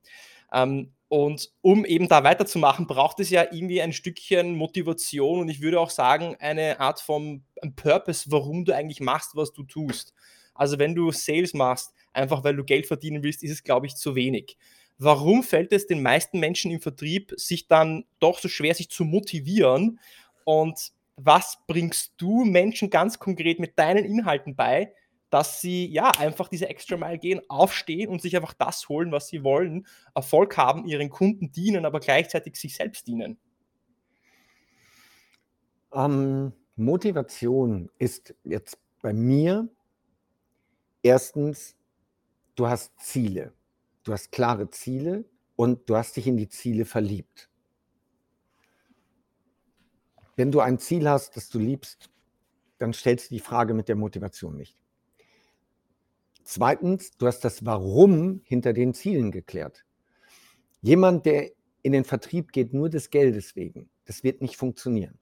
[0.54, 5.62] Ähm, und um eben da weiterzumachen, braucht es ja irgendwie ein Stückchen Motivation und ich
[5.62, 7.44] würde auch sagen, eine Art von
[7.76, 10.14] Purpose, warum du eigentlich machst, was du tust.
[10.56, 13.96] Also wenn du Sales machst, einfach weil du Geld verdienen willst, ist es, glaube ich,
[13.96, 14.58] zu wenig.
[14.98, 19.06] Warum fällt es den meisten Menschen im Vertrieb, sich dann doch so schwer, sich zu
[19.06, 20.00] motivieren?
[20.46, 24.94] Und was bringst du Menschen ganz konkret mit deinen Inhalten bei,
[25.34, 29.30] dass sie ja einfach diese Extra Mile gehen, aufstehen und sich einfach das holen, was
[29.30, 33.40] sie wollen, Erfolg haben, ihren Kunden dienen, aber gleichzeitig sich selbst dienen?
[35.92, 39.68] Ähm, Motivation ist jetzt bei mir
[41.02, 41.76] erstens,
[42.54, 43.54] du hast Ziele.
[44.04, 47.50] Du hast klare Ziele und du hast dich in die Ziele verliebt.
[50.36, 52.12] Wenn du ein Ziel hast, das du liebst,
[52.78, 54.83] dann stellst du die Frage mit der Motivation nicht.
[56.44, 59.86] Zweitens, du hast das Warum hinter den Zielen geklärt.
[60.82, 61.52] Jemand, der
[61.82, 65.18] in den Vertrieb geht, nur des Geldes wegen, das wird nicht funktionieren.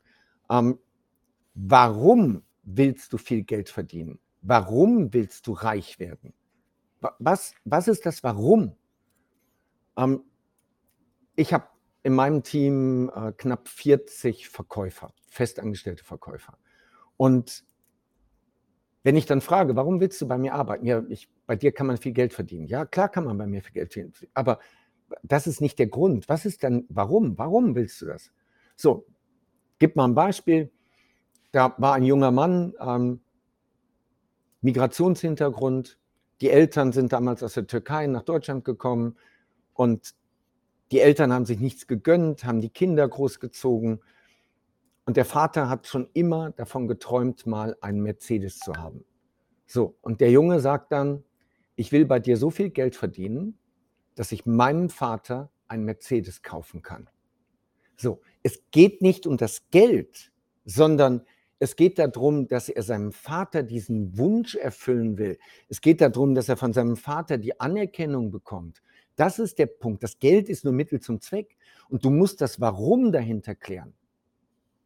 [0.50, 0.80] Ähm,
[1.54, 4.20] warum willst du viel Geld verdienen?
[4.42, 6.34] Warum willst du reich werden?
[7.20, 8.76] Was, was ist das Warum?
[9.98, 10.24] Ähm,
[11.36, 11.68] ich habe
[12.04, 16.58] in meinem Team äh, knapp 40 Verkäufer, festangestellte Verkäufer.
[17.18, 17.64] Und
[19.04, 20.86] wenn ich dann frage, warum willst du bei mir arbeiten?
[20.86, 22.68] Ja, ich, bei dir kann man viel Geld verdienen.
[22.68, 24.14] Ja, klar kann man bei mir viel Geld verdienen.
[24.34, 24.60] Aber
[25.24, 26.30] das ist nicht der Grund.
[26.30, 27.38] Was ist denn, warum?
[27.38, 28.32] Warum willst du das?
[28.76, 29.06] So,
[29.80, 30.72] gib mal ein Beispiel.
[31.52, 33.22] Da war ein junger Mann, ähm,
[34.62, 35.98] Migrationshintergrund.
[36.40, 39.18] Die Eltern sind damals aus der Türkei nach Deutschland gekommen
[39.74, 40.14] und
[40.92, 44.02] die Eltern haben sich nichts gegönnt, haben die Kinder großgezogen
[45.12, 49.04] und der Vater hat schon immer davon geträumt, mal einen Mercedes zu haben.
[49.68, 51.26] So, und der Junge sagt dann,
[51.76, 53.58] ich will bei dir so viel Geld verdienen,
[54.16, 57.10] dass ich meinem Vater einen Mercedes kaufen kann.
[57.98, 60.32] So, es geht nicht um das Geld,
[60.64, 61.26] sondern
[61.60, 65.38] es geht darum, dass er seinem Vater diesen Wunsch erfüllen will.
[65.68, 68.82] Es geht darum, dass er von seinem Vater die Anerkennung bekommt.
[69.18, 70.04] Das ist der Punkt.
[70.04, 71.58] Das Geld ist nur Mittel zum Zweck.
[71.90, 73.94] Und du musst das Warum dahinter klären.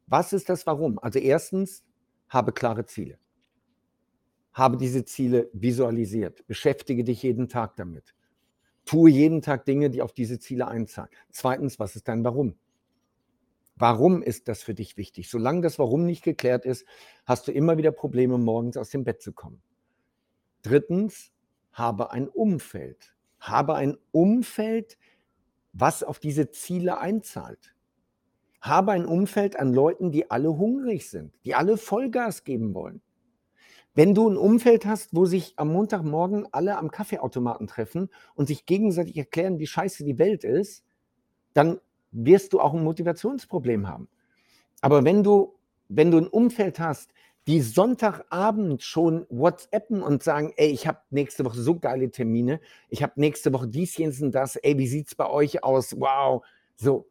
[0.08, 1.00] Was ist das Warum?
[1.00, 1.84] Also erstens,
[2.30, 3.20] habe klare Ziele.
[4.54, 6.46] Habe diese Ziele visualisiert.
[6.48, 8.16] Beschäftige dich jeden Tag damit.
[8.86, 11.10] Tue jeden Tag Dinge, die auf diese Ziele einzahlen.
[11.32, 12.56] Zweitens, was ist dein Warum?
[13.76, 15.30] Warum ist das für dich wichtig?
[15.30, 16.86] Solange das Warum nicht geklärt ist,
[17.26, 19.62] hast du immer wieder Probleme, morgens aus dem Bett zu kommen.
[20.62, 21.34] Drittens,
[21.74, 23.14] habe ein Umfeld.
[23.40, 24.98] Habe ein Umfeld,
[25.74, 27.75] was auf diese Ziele einzahlt.
[28.66, 33.02] Habe ein Umfeld an Leuten, die alle hungrig sind, die alle Vollgas geben wollen.
[33.94, 38.66] Wenn du ein Umfeld hast, wo sich am Montagmorgen alle am Kaffeeautomaten treffen und sich
[38.66, 40.84] gegenseitig erklären, wie scheiße die Welt ist,
[41.54, 41.80] dann
[42.12, 44.10] wirst du auch ein Motivationsproblem haben.
[44.82, 45.54] Aber wenn du,
[45.88, 47.12] wenn du ein Umfeld hast,
[47.46, 53.04] die Sonntagabend schon WhatsAppen und sagen, ey, ich habe nächste Woche so geile Termine, ich
[53.04, 55.96] habe nächste Woche dies, jenes und das, ey, wie sieht es bei euch aus?
[56.00, 56.44] Wow.
[56.76, 57.08] So,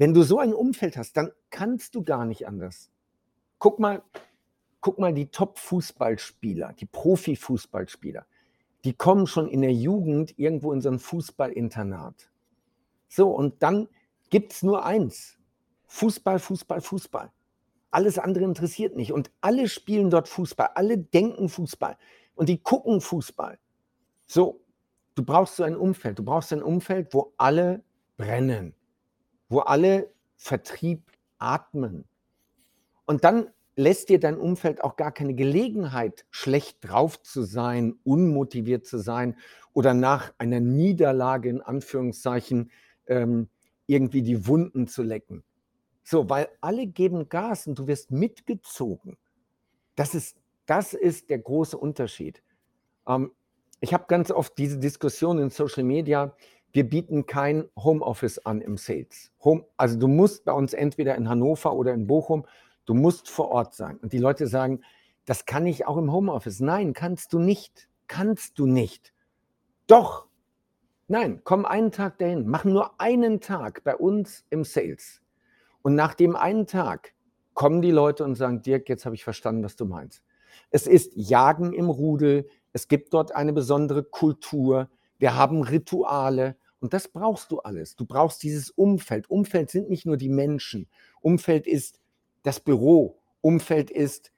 [0.00, 2.90] wenn du so ein Umfeld hast, dann kannst du gar nicht anders.
[3.58, 4.02] Guck mal,
[4.80, 8.24] guck mal die Top-Fußballspieler, die Profi-Fußballspieler,
[8.84, 12.30] die kommen schon in der Jugend irgendwo in so ein Fußballinternat.
[13.08, 13.88] So, und dann
[14.30, 15.36] gibt es nur eins.
[15.88, 17.30] Fußball, Fußball, Fußball.
[17.90, 19.12] Alles andere interessiert nicht.
[19.12, 21.98] Und alle spielen dort Fußball, alle denken Fußball
[22.36, 23.58] und die gucken Fußball.
[24.26, 24.62] So,
[25.14, 26.18] du brauchst so ein Umfeld.
[26.18, 27.84] Du brauchst ein Umfeld, wo alle
[28.16, 28.74] brennen,
[29.50, 31.02] wo alle Vertrieb
[31.38, 32.06] atmen.
[33.04, 38.86] Und dann lässt dir dein Umfeld auch gar keine Gelegenheit, schlecht drauf zu sein, unmotiviert
[38.86, 39.36] zu sein
[39.72, 42.70] oder nach einer Niederlage in Anführungszeichen
[43.06, 43.48] ähm,
[43.86, 45.42] irgendwie die Wunden zu lecken.
[46.04, 49.16] So, weil alle geben Gas und du wirst mitgezogen.
[49.96, 50.36] Das ist,
[50.66, 52.42] das ist der große Unterschied.
[53.06, 53.32] Ähm,
[53.80, 56.34] ich habe ganz oft diese Diskussion in Social Media.
[56.72, 59.32] Wir bieten kein Homeoffice an im Sales.
[59.42, 62.46] Home, also du musst bei uns entweder in Hannover oder in Bochum,
[62.86, 63.96] du musst vor Ort sein.
[63.98, 64.82] Und die Leute sagen,
[65.24, 66.60] das kann ich auch im Homeoffice.
[66.60, 67.88] Nein, kannst du nicht.
[68.06, 69.12] Kannst du nicht.
[69.86, 70.26] Doch.
[71.08, 72.46] Nein, komm einen Tag dahin.
[72.46, 75.22] Mach nur einen Tag bei uns im Sales.
[75.82, 77.14] Und nach dem einen Tag
[77.54, 80.22] kommen die Leute und sagen, Dirk, jetzt habe ich verstanden, was du meinst.
[80.70, 84.88] Es ist Jagen im Rudel, es gibt dort eine besondere Kultur,
[85.20, 87.94] wir haben Rituale und das brauchst du alles.
[87.94, 89.30] Du brauchst dieses Umfeld.
[89.30, 90.88] Umfeld sind nicht nur die Menschen,
[91.20, 92.00] Umfeld ist
[92.42, 94.32] das Büro, Umfeld ist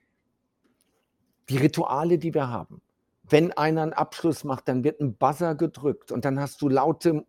[1.49, 2.83] die Rituale, die wir haben.
[3.23, 7.25] Wenn einer einen Abschluss macht, dann wird ein Buzzer gedrückt und dann hast du laute,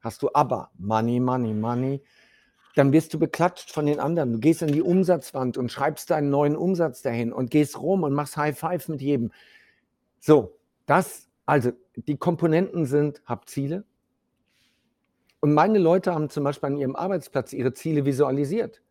[0.00, 2.02] hast du aber Money, Money, Money
[2.74, 4.32] dann wirst du beklatscht von den anderen.
[4.32, 8.14] Du gehst an die Umsatzwand und schreibst deinen neuen Umsatz dahin und gehst rum und
[8.14, 9.30] machst High Five mit jedem.
[10.20, 13.84] So, das, also die Komponenten sind, hab Ziele.
[15.40, 18.82] Und meine Leute haben zum Beispiel an ihrem Arbeitsplatz ihre Ziele visualisiert.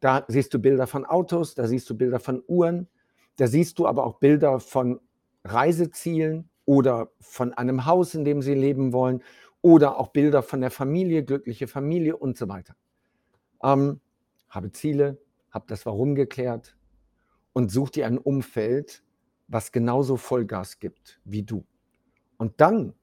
[0.00, 2.88] Da siehst du Bilder von Autos, da siehst du Bilder von Uhren,
[3.36, 5.00] da siehst du aber auch Bilder von
[5.44, 9.22] Reisezielen oder von einem Haus, in dem sie leben wollen
[9.60, 12.74] oder auch Bilder von der Familie, glückliche Familie und so weiter
[13.62, 14.00] ähm,
[14.48, 15.18] habe Ziele,
[15.50, 16.76] habe das Warum geklärt
[17.52, 19.02] und such dir ein Umfeld,
[19.48, 21.64] was genauso Vollgas gibt wie du.
[22.42, 22.94] Und dann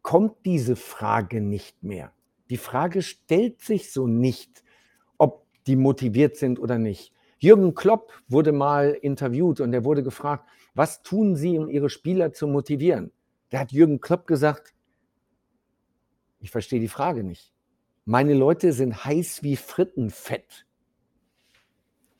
[0.00, 2.14] kommt diese Frage nicht mehr.
[2.48, 4.64] Die Frage stellt sich so nicht,
[5.18, 7.12] ob die motiviert sind oder nicht.
[7.38, 12.32] Jürgen Klopp wurde mal interviewt und er wurde gefragt, was tun Sie, um Ihre Spieler
[12.32, 13.12] zu motivieren?
[13.50, 14.72] Da hat Jürgen Klopp gesagt,
[16.40, 17.52] ich verstehe die Frage nicht.
[18.06, 20.66] Meine Leute sind heiß wie Frittenfett.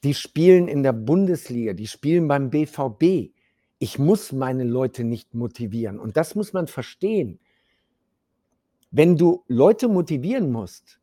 [0.04, 3.32] Die spielen in der Bundesliga, die spielen beim BVB.
[3.78, 5.98] Ich muss meine Leute nicht motivieren.
[5.98, 7.38] Und das muss man verstehen.
[8.90, 11.00] Wenn du Leute motivieren musst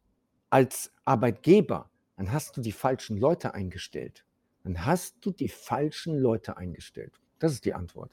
[0.49, 4.25] als Arbeitgeber, dann hast du die falschen Leute eingestellt.
[4.63, 7.19] Dann hast du die falschen Leute eingestellt.
[7.39, 8.11] Das ist die Antwort.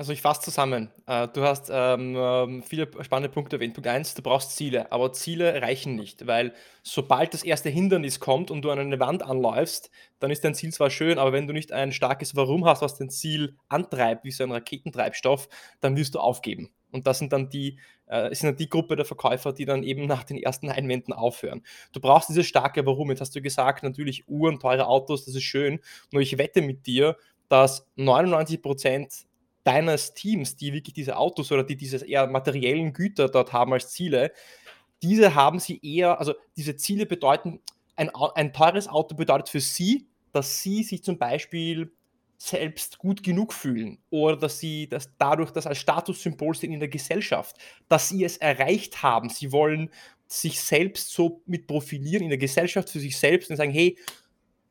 [0.00, 0.90] Also ich fasse zusammen.
[1.06, 3.74] Äh, du hast ähm, ähm viele spannende Punkte erwähnt.
[3.74, 8.50] Punkt 1, du brauchst Ziele, aber Ziele reichen nicht, weil sobald das erste Hindernis kommt
[8.50, 11.52] und du an eine Wand anläufst, dann ist dein Ziel zwar schön, aber wenn du
[11.52, 16.14] nicht ein starkes Warum hast, was dein Ziel antreibt, wie so ein Raketentreibstoff, dann wirst
[16.14, 16.70] du aufgeben.
[16.92, 20.06] Und das sind dann die, äh, sind dann die Gruppe der Verkäufer, die dann eben
[20.06, 21.62] nach den ersten Einwänden aufhören.
[21.92, 23.10] Du brauchst dieses starke Warum.
[23.10, 25.78] Jetzt hast du gesagt, natürlich Uhren, teure Autos, das ist schön.
[26.10, 27.18] Nur ich wette mit dir,
[27.50, 29.26] dass 99 Prozent
[29.70, 33.90] deines Teams, die wirklich diese Autos oder die diese eher materiellen Güter dort haben als
[33.90, 34.32] Ziele,
[35.02, 37.60] diese haben sie eher, also diese Ziele bedeuten,
[37.94, 41.92] ein, ein teures Auto bedeutet für sie, dass sie sich zum Beispiel
[42.36, 46.88] selbst gut genug fühlen oder dass sie das dadurch das als Statussymbol sind in der
[46.88, 47.56] Gesellschaft,
[47.88, 49.28] dass sie es erreicht haben.
[49.28, 49.90] Sie wollen
[50.26, 53.96] sich selbst so mit profilieren in der Gesellschaft für sich selbst und sagen, hey,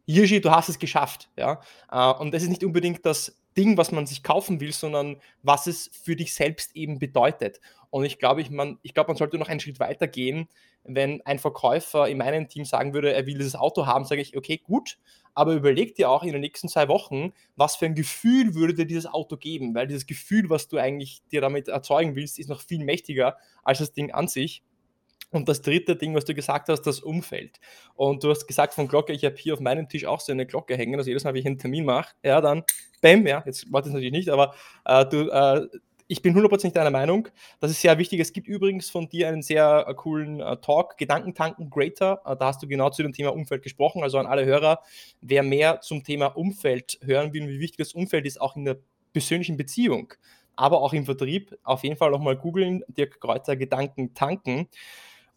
[0.07, 1.29] Hirschi, du hast es geschafft.
[1.37, 1.61] Ja?
[1.91, 5.67] Äh, und das ist nicht unbedingt das Ding, was man sich kaufen will, sondern was
[5.67, 7.59] es für dich selbst eben bedeutet.
[7.89, 10.47] Und ich glaube, ich, man, ich glaube, man sollte noch einen Schritt weiter gehen.
[10.85, 14.37] Wenn ein Verkäufer in meinem Team sagen würde, er will dieses Auto haben, sage ich,
[14.37, 14.97] okay, gut,
[15.33, 18.85] aber überleg dir auch in den nächsten zwei Wochen, was für ein Gefühl würde dir
[18.85, 22.61] dieses Auto geben, weil dieses Gefühl, was du eigentlich dir damit erzeugen willst, ist noch
[22.61, 24.63] viel mächtiger als das Ding an sich.
[25.31, 27.59] Und das dritte Ding, was du gesagt hast, das Umfeld.
[27.95, 30.45] Und du hast gesagt von Glocke, ich habe hier auf meinem Tisch auch so eine
[30.45, 32.63] Glocke hängen, also jedes Mal, wenn ich einen Termin mache, ja, dann,
[33.01, 34.55] bam, ja, jetzt warte ich natürlich nicht, aber
[34.85, 35.67] äh, du, äh,
[36.11, 37.27] ich bin hundertprozentig deiner Meinung.
[37.59, 38.19] Das ist sehr wichtig.
[38.19, 42.23] Es gibt übrigens von dir einen sehr äh, coolen äh, Talk, Gedankentanken Greater.
[42.25, 44.01] Äh, da hast du genau zu dem Thema Umfeld gesprochen.
[44.01, 44.79] Also an alle Hörer,
[45.21, 48.79] wer mehr zum Thema Umfeld hören will, wie wichtig das Umfeld ist, auch in der
[49.13, 50.13] persönlichen Beziehung,
[50.55, 54.67] aber auch im Vertrieb, auf jeden Fall nochmal googeln, Dirk Kräuter Gedanken tanken.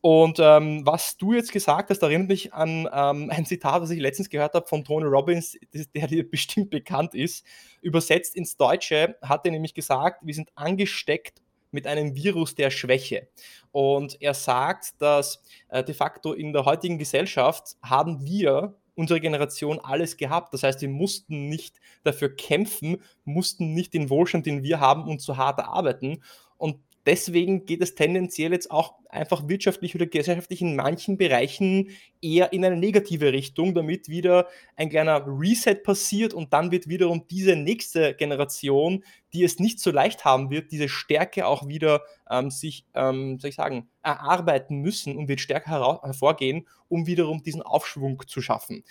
[0.02, 4.00] Und ähm, was du jetzt gesagt hast, erinnert mich an ähm, ein Zitat, das ich
[4.00, 5.56] letztens gehört habe von Tony Robbins,
[5.94, 7.46] der dir bestimmt bekannt ist.
[7.82, 11.40] Übersetzt ins Deutsche hat er nämlich gesagt, wir sind angesteckt
[11.70, 13.28] mit einem Virus der Schwäche.
[13.70, 19.78] Und er sagt, dass äh, de facto in der heutigen Gesellschaft haben wir unsere Generation
[19.78, 20.52] alles gehabt.
[20.52, 25.20] Das heißt, wir mussten nicht dafür kämpfen, mussten nicht den Wohlstand, den wir haben, und
[25.22, 26.24] so hart arbeiten.
[26.58, 31.90] Und deswegen geht es tendenziell jetzt auch einfach wirtschaftlich oder gesellschaftlich in manchen Bereichen
[32.20, 37.26] eher in eine negative Richtung, damit wieder ein kleiner Reset passiert und dann wird wiederum
[37.28, 42.50] diese nächste Generation, die es nicht so leicht haben wird, diese Stärke auch wieder ähm,
[42.50, 48.22] sich, ähm, soll ich sagen, erarbeiten müssen und wird stärker hervorgehen, um wiederum diesen Aufschwung
[48.26, 48.84] zu schaffen.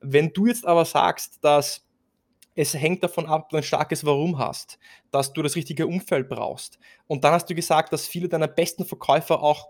[0.00, 1.86] Wenn du jetzt aber sagst, dass
[2.54, 4.78] es hängt davon ab, ob du ein starkes Warum hast,
[5.10, 6.78] dass du das richtige Umfeld brauchst.
[7.06, 9.68] Und dann hast du gesagt, dass viele deiner besten Verkäufer auch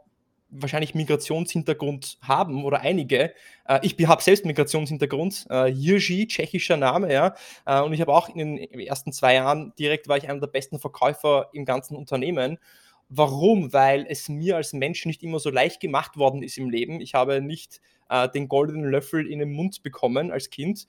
[0.50, 3.32] wahrscheinlich Migrationshintergrund haben oder einige.
[3.66, 7.34] Äh, ich habe selbst Migrationshintergrund, äh, Jirji, tschechischer Name, ja.
[7.66, 10.48] Äh, und ich habe auch in den ersten zwei Jahren direkt war ich einer der
[10.48, 12.58] besten Verkäufer im ganzen Unternehmen.
[13.08, 13.72] Warum?
[13.72, 17.00] Weil es mir als Mensch nicht immer so leicht gemacht worden ist im Leben.
[17.00, 20.86] Ich habe nicht äh, den goldenen Löffel in den Mund bekommen als Kind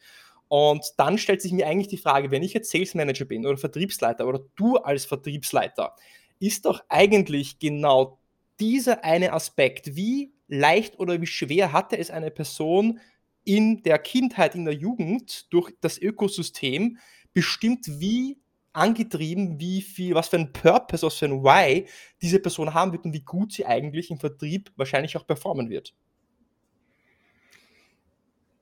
[0.51, 3.55] und dann stellt sich mir eigentlich die Frage, wenn ich jetzt Sales Manager bin oder
[3.55, 5.95] Vertriebsleiter oder du als Vertriebsleiter,
[6.39, 8.19] ist doch eigentlich genau
[8.59, 12.99] dieser eine Aspekt, wie leicht oder wie schwer hatte es eine Person
[13.45, 16.97] in der Kindheit, in der Jugend durch das Ökosystem
[17.31, 18.37] bestimmt, wie
[18.73, 21.87] angetrieben, wie viel, was für ein Purpose, was für ein Why
[22.21, 25.93] diese Person haben wird und wie gut sie eigentlich im Vertrieb wahrscheinlich auch performen wird.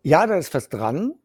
[0.04, 1.16] Ja, da ist was dran.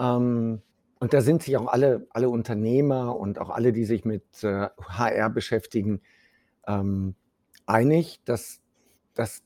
[0.00, 0.62] Ähm,
[0.98, 4.68] und da sind sich auch alle, alle Unternehmer und auch alle, die sich mit äh,
[4.80, 6.00] HR beschäftigen,
[6.66, 7.14] ähm,
[7.66, 8.60] einig, dass,
[9.14, 9.42] dass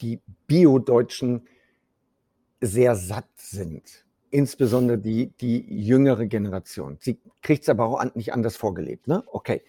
[0.00, 1.46] die Bio-Deutschen
[2.60, 4.06] sehr satt sind.
[4.30, 6.98] Insbesondere die, die jüngere Generation.
[7.00, 9.08] Sie kriegt es aber auch an, nicht anders vorgelebt.
[9.08, 9.24] Ne?
[9.26, 9.62] Okay.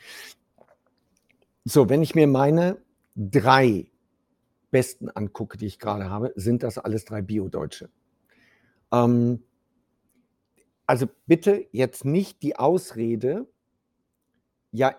[1.65, 2.77] So, wenn ich mir meine
[3.15, 3.91] drei
[4.71, 7.89] besten angucke, die ich gerade habe, sind das alles drei Bio-Deutsche.
[8.91, 9.43] Ähm,
[10.89, 13.47] also bitte jetzt nicht die Ausrede,
[14.71, 14.95] ja,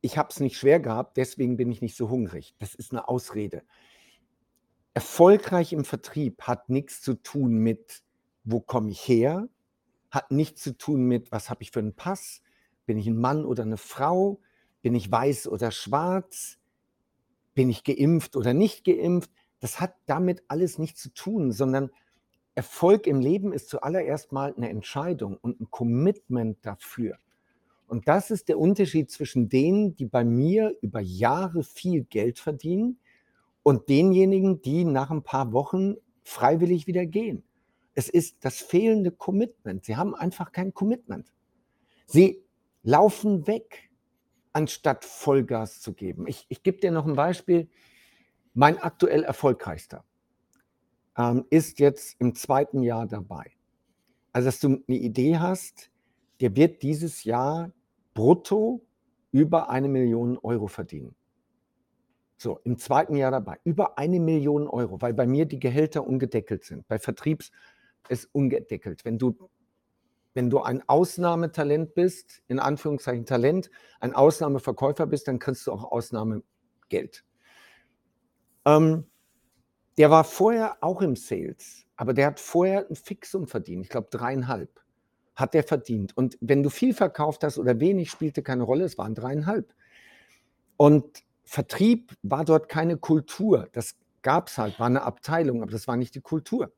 [0.00, 2.56] ich habe es nicht schwer gehabt, deswegen bin ich nicht so hungrig.
[2.58, 3.62] Das ist eine Ausrede.
[4.94, 8.02] Erfolgreich im Vertrieb hat nichts zu tun mit,
[8.42, 9.48] wo komme ich her,
[10.10, 12.42] hat nichts zu tun mit, was habe ich für einen Pass,
[12.84, 14.40] bin ich ein Mann oder eine Frau,
[14.82, 16.58] bin ich weiß oder schwarz,
[17.54, 19.30] bin ich geimpft oder nicht geimpft.
[19.60, 21.90] Das hat damit alles nichts zu tun, sondern
[22.56, 27.18] Erfolg im Leben ist zuallererst mal eine Entscheidung und ein Commitment dafür.
[27.86, 32.98] Und das ist der Unterschied zwischen denen, die bei mir über Jahre viel Geld verdienen
[33.62, 37.44] und denjenigen, die nach ein paar Wochen freiwillig wieder gehen.
[37.94, 39.84] Es ist das fehlende Commitment.
[39.84, 41.30] Sie haben einfach kein Commitment.
[42.06, 42.42] Sie
[42.82, 43.90] laufen weg,
[44.54, 46.26] anstatt Vollgas zu geben.
[46.26, 47.68] Ich, ich gebe dir noch ein Beispiel.
[48.54, 50.06] Mein aktuell erfolgreichster
[51.16, 53.52] ähm, ist jetzt im zweiten Jahr dabei.
[54.32, 55.90] Also, dass du eine Idee hast,
[56.40, 57.72] der wird dieses Jahr
[58.14, 58.84] brutto
[59.32, 61.14] über eine Million Euro verdienen.
[62.38, 63.58] So, im zweiten Jahr dabei.
[63.64, 66.86] Über eine Million Euro, weil bei mir die Gehälter ungedeckelt sind.
[66.86, 67.50] Bei Vertriebs
[68.10, 69.06] ist ungedeckelt.
[69.06, 69.48] Wenn du,
[70.34, 75.90] wenn du ein Ausnahmetalent bist, in Anführungszeichen Talent, ein Ausnahmeverkäufer bist, dann kriegst du auch
[75.90, 77.24] Ausnahmegeld.
[78.66, 79.06] Ähm,
[79.98, 83.84] der war vorher auch im Sales, aber der hat vorher ein Fixum verdient.
[83.84, 84.80] Ich glaube dreieinhalb
[85.36, 86.16] hat der verdient.
[86.16, 88.84] Und wenn du viel verkauft hast oder wenig, spielte keine Rolle.
[88.84, 89.72] Es waren dreieinhalb.
[90.78, 93.68] Und Vertrieb war dort keine Kultur.
[93.72, 96.72] Das gab es halt, war eine Abteilung, aber das war nicht die Kultur.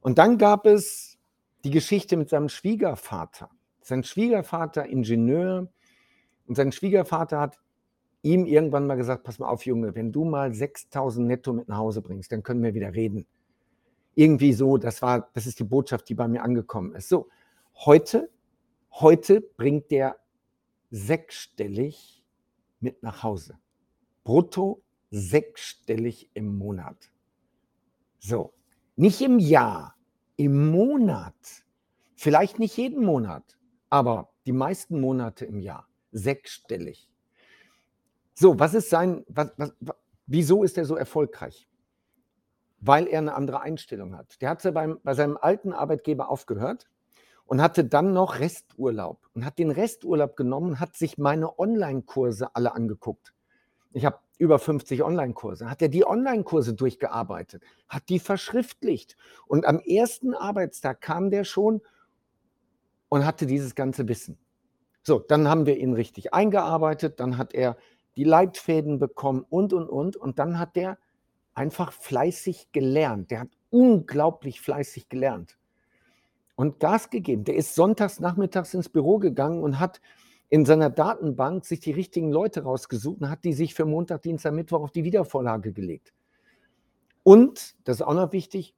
[0.00, 1.18] Und dann gab es
[1.64, 3.48] die Geschichte mit seinem Schwiegervater.
[3.80, 5.68] Sein Schwiegervater, Ingenieur,
[6.46, 7.58] und sein Schwiegervater hat
[8.22, 11.78] ihm irgendwann mal gesagt, pass mal auf, Junge, wenn du mal 6000 netto mit nach
[11.78, 13.26] Hause bringst, dann können wir wieder reden.
[14.14, 17.08] Irgendwie so, das war, das ist die Botschaft, die bei mir angekommen ist.
[17.08, 17.28] So,
[17.74, 18.30] heute,
[18.92, 20.16] heute bringt der
[20.90, 22.24] sechsstellig
[22.80, 23.58] mit nach Hause.
[24.24, 27.10] Brutto sechsstellig im Monat.
[28.18, 28.52] So,
[28.96, 29.96] nicht im Jahr,
[30.36, 31.34] im Monat.
[32.14, 33.58] Vielleicht nicht jeden Monat,
[33.90, 35.88] aber die meisten Monate im Jahr.
[36.12, 37.11] Sechsstellig.
[38.42, 39.72] So, was ist sein, was, was,
[40.26, 41.68] wieso ist er so erfolgreich?
[42.80, 44.42] Weil er eine andere Einstellung hat.
[44.42, 46.90] Der hat beim, bei seinem alten Arbeitgeber aufgehört
[47.44, 52.74] und hatte dann noch Resturlaub und hat den Resturlaub genommen, hat sich meine Online-Kurse alle
[52.74, 53.32] angeguckt.
[53.92, 55.70] Ich habe über 50 Online-Kurse.
[55.70, 59.16] Hat er die Online-Kurse durchgearbeitet, hat die verschriftlicht.
[59.46, 61.80] Und am ersten Arbeitstag kam der schon
[63.08, 64.36] und hatte dieses ganze Wissen.
[65.04, 67.76] So, dann haben wir ihn richtig eingearbeitet, dann hat er
[68.16, 70.16] die Leitfäden bekommen und, und, und.
[70.16, 70.98] Und dann hat der
[71.54, 73.30] einfach fleißig gelernt.
[73.30, 75.58] Der hat unglaublich fleißig gelernt
[76.56, 77.44] und Gas gegeben.
[77.44, 80.00] Der ist sonntags nachmittags ins Büro gegangen und hat
[80.48, 84.52] in seiner Datenbank sich die richtigen Leute rausgesucht und hat die sich für Montag, Dienstag,
[84.52, 86.12] Mittwoch auf die Wiedervorlage gelegt.
[87.22, 88.74] Und, das ist auch noch wichtig,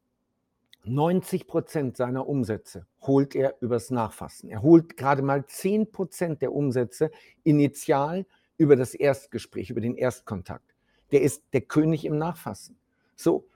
[0.84, 4.50] 90 Prozent seiner Umsätze holt er übers Nachfassen.
[4.50, 7.10] Er holt gerade mal 10 Prozent der Umsätze
[7.42, 8.26] initial
[8.56, 10.74] über das Erstgespräch, über den Erstkontakt.
[11.12, 12.78] Der ist der König im Nachfassen.
[13.16, 13.48] So,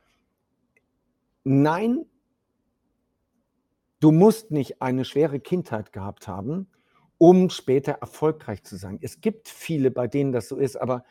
[1.45, 2.07] nein,
[4.01, 6.69] du musst nicht eine schwere Kindheit gehabt haben,
[7.19, 8.99] um später erfolgreich zu sein.
[9.03, 11.05] Es gibt viele, bei denen das so ist, aber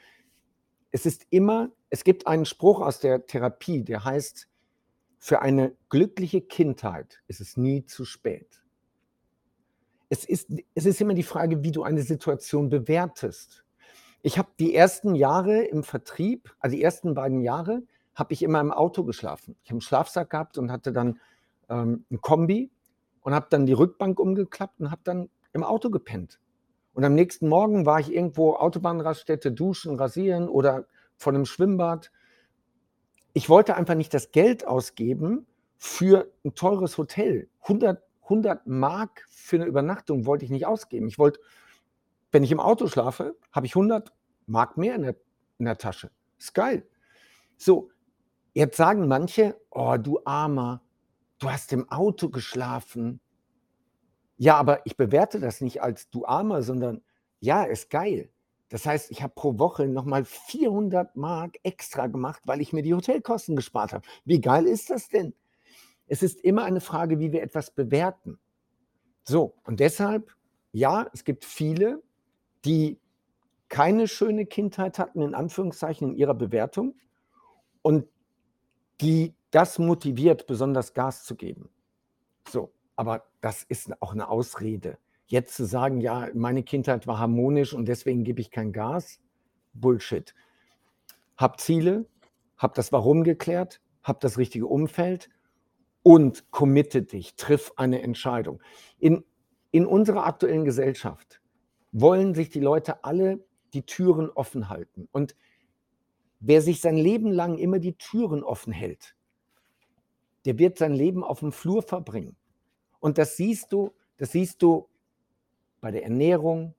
[0.91, 4.47] es ist immer, es gibt einen Spruch aus der Therapie, der heißt,
[5.19, 8.63] für eine glückliche Kindheit ist es nie zu spät.
[10.09, 13.65] Es ist, es ist immer die Frage, wie du eine Situation bewertest.
[14.21, 17.83] Ich habe die ersten Jahre im Vertrieb, also die ersten beiden Jahre,
[18.15, 19.55] habe ich immer im Auto geschlafen.
[19.63, 21.19] Ich habe einen Schlafsack gehabt und hatte dann
[21.69, 22.71] ähm, ein Kombi
[23.21, 26.39] und habe dann die Rückbank umgeklappt und habe dann im Auto gepennt.
[26.93, 32.11] Und am nächsten Morgen war ich irgendwo Autobahnraststätte, duschen, rasieren oder vor einem Schwimmbad.
[33.33, 35.45] Ich wollte einfach nicht das Geld ausgeben
[35.77, 37.49] für ein teures Hotel.
[37.61, 41.07] 100, 100 Mark für eine Übernachtung wollte ich nicht ausgeben.
[41.07, 41.39] Ich wollte
[42.31, 44.11] wenn ich im Auto schlafe, habe ich 100
[44.45, 45.15] Mark mehr in der,
[45.57, 46.11] in der Tasche.
[46.37, 46.87] Ist geil.
[47.57, 47.89] So,
[48.53, 50.81] jetzt sagen manche, oh, du Armer,
[51.39, 53.19] du hast im Auto geschlafen.
[54.37, 57.01] Ja, aber ich bewerte das nicht als du Armer, sondern
[57.39, 58.29] ja, ist geil.
[58.69, 62.93] Das heißt, ich habe pro Woche nochmal 400 Mark extra gemacht, weil ich mir die
[62.93, 64.05] Hotelkosten gespart habe.
[64.25, 65.33] Wie geil ist das denn?
[66.07, 68.39] Es ist immer eine Frage, wie wir etwas bewerten.
[69.23, 70.35] So, und deshalb,
[70.71, 72.01] ja, es gibt viele,
[72.65, 72.99] die
[73.69, 76.95] keine schöne Kindheit hatten, in Anführungszeichen, in ihrer Bewertung
[77.81, 78.07] und
[79.01, 81.69] die das motiviert, besonders Gas zu geben.
[82.49, 84.97] So, aber das ist auch eine Ausrede.
[85.27, 89.19] Jetzt zu sagen, ja, meine Kindheit war harmonisch und deswegen gebe ich kein Gas,
[89.73, 90.33] Bullshit.
[91.35, 92.05] Hab Ziele,
[92.57, 95.29] hab das Warum geklärt, hab das richtige Umfeld
[96.01, 98.61] und committe dich, triff eine Entscheidung.
[98.97, 99.25] In,
[99.71, 101.41] in unserer aktuellen Gesellschaft
[102.01, 103.43] wollen sich die Leute alle
[103.73, 105.07] die Türen offen halten.
[105.11, 105.35] Und
[106.39, 109.15] wer sich sein Leben lang immer die Türen offen hält,
[110.45, 112.35] der wird sein Leben auf dem Flur verbringen.
[112.99, 114.87] Und das siehst du, das siehst du
[115.81, 116.73] bei der Ernährung,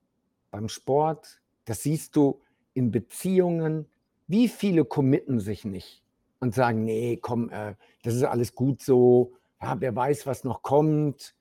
[0.50, 2.40] beim Sport, das siehst du
[2.74, 3.86] in Beziehungen.
[4.26, 6.02] Wie viele committen sich nicht
[6.40, 10.62] und sagen, nee, komm, äh, das ist alles gut so, ja, wer weiß, was noch
[10.62, 11.34] kommt.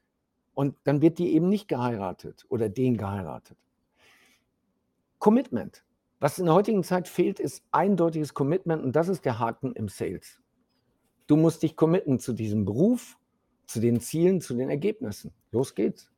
[0.54, 3.58] Und dann wird die eben nicht geheiratet oder den geheiratet.
[5.20, 5.84] Commitment.
[6.20, 9.88] Was in der heutigen Zeit fehlt, ist eindeutiges Commitment und das ist der Haken im
[9.88, 10.41] Sales.
[11.28, 13.18] Du musst dich committen zu diesem Beruf,
[13.65, 15.32] zu den Zielen, zu den Ergebnissen.
[15.51, 16.09] Los geht's.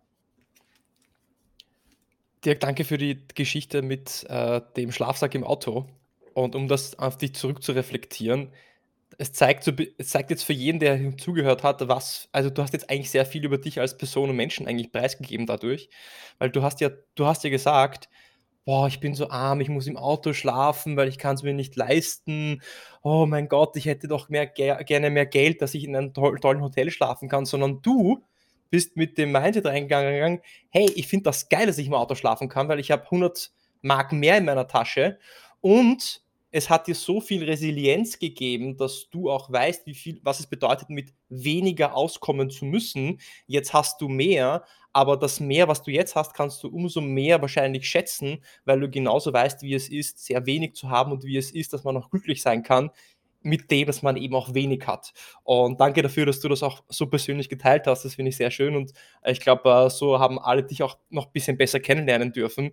[2.45, 5.87] Dirk, danke für die Geschichte mit äh, dem Schlafsack im Auto.
[6.33, 8.53] Und um das auf dich zurück zu reflektieren,
[9.17, 12.71] es zeigt, so, es zeigt jetzt für jeden, der zugehört hat, was, also du hast
[12.71, 15.89] jetzt eigentlich sehr viel über dich als Person und Menschen eigentlich preisgegeben dadurch,
[16.37, 18.07] weil du hast ja, du hast ja gesagt,
[18.66, 21.53] boah, ich bin so arm, ich muss im Auto schlafen, weil ich kann es mir
[21.53, 22.62] nicht leisten.
[23.01, 26.62] Oh mein Gott, ich hätte doch mehr, gerne mehr Geld, dass ich in einem tollen
[26.62, 28.24] Hotel schlafen kann, sondern du
[28.70, 32.49] bist mit dem Mindset reingegangen, hey, ich finde das geil, dass ich im Auto schlafen
[32.49, 33.51] kann, weil ich habe 100
[33.82, 35.18] Mark mehr in meiner Tasche
[35.62, 40.39] Und es hat dir so viel Resilienz gegeben, dass du auch weißt, wie viel, was
[40.39, 43.19] es bedeutet, mit weniger auskommen zu müssen.
[43.45, 47.41] Jetzt hast du mehr, aber das mehr, was du jetzt hast, kannst du umso mehr
[47.41, 51.37] wahrscheinlich schätzen, weil du genauso weißt, wie es ist, sehr wenig zu haben und wie
[51.37, 52.89] es ist, dass man auch glücklich sein kann
[53.41, 55.13] mit dem, dass man eben auch wenig hat.
[55.43, 58.03] Und danke dafür, dass du das auch so persönlich geteilt hast.
[58.03, 58.91] Das finde ich sehr schön und
[59.25, 62.71] ich glaube, äh, so haben alle dich auch noch ein bisschen besser kennenlernen dürfen.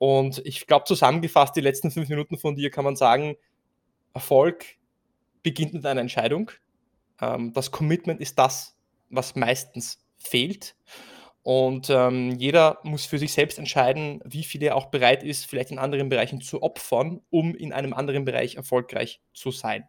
[0.00, 3.36] Und ich glaube, zusammengefasst, die letzten fünf Minuten von dir kann man sagen,
[4.14, 4.64] Erfolg
[5.42, 6.50] beginnt mit einer Entscheidung.
[7.20, 8.78] Ähm, das Commitment ist das,
[9.10, 10.74] was meistens fehlt.
[11.42, 15.70] Und ähm, jeder muss für sich selbst entscheiden, wie viel er auch bereit ist, vielleicht
[15.70, 19.86] in anderen Bereichen zu opfern, um in einem anderen Bereich erfolgreich zu sein.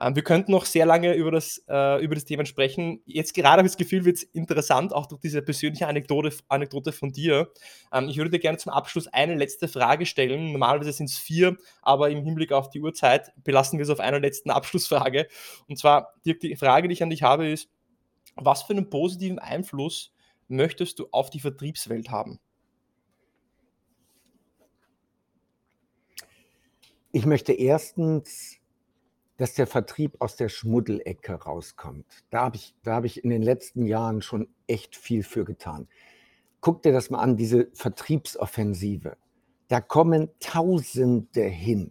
[0.00, 3.02] Ähm, wir könnten noch sehr lange über das, äh, über das Thema sprechen.
[3.04, 6.92] Jetzt gerade habe ich das Gefühl, wird es interessant, auch durch diese persönliche Anekdote, Anekdote
[6.92, 7.52] von dir.
[7.92, 10.52] Ähm, ich würde dir gerne zum Abschluss eine letzte Frage stellen.
[10.52, 14.20] Normalerweise sind es vier, aber im Hinblick auf die Uhrzeit belassen wir es auf einer
[14.20, 15.28] letzten Abschlussfrage.
[15.68, 17.68] Und zwar, Dirk, die Frage, die ich an dich habe, ist,
[18.36, 20.14] was für einen positiven Einfluss
[20.48, 22.40] möchtest du auf die Vertriebswelt haben?
[27.12, 28.59] Ich möchte erstens
[29.40, 32.04] dass der Vertrieb aus der Schmuddelecke rauskommt.
[32.28, 35.88] Da habe ich, hab ich in den letzten Jahren schon echt viel für getan.
[36.60, 39.16] Guck dir das mal an, diese Vertriebsoffensive.
[39.68, 41.90] Da kommen Tausende hin.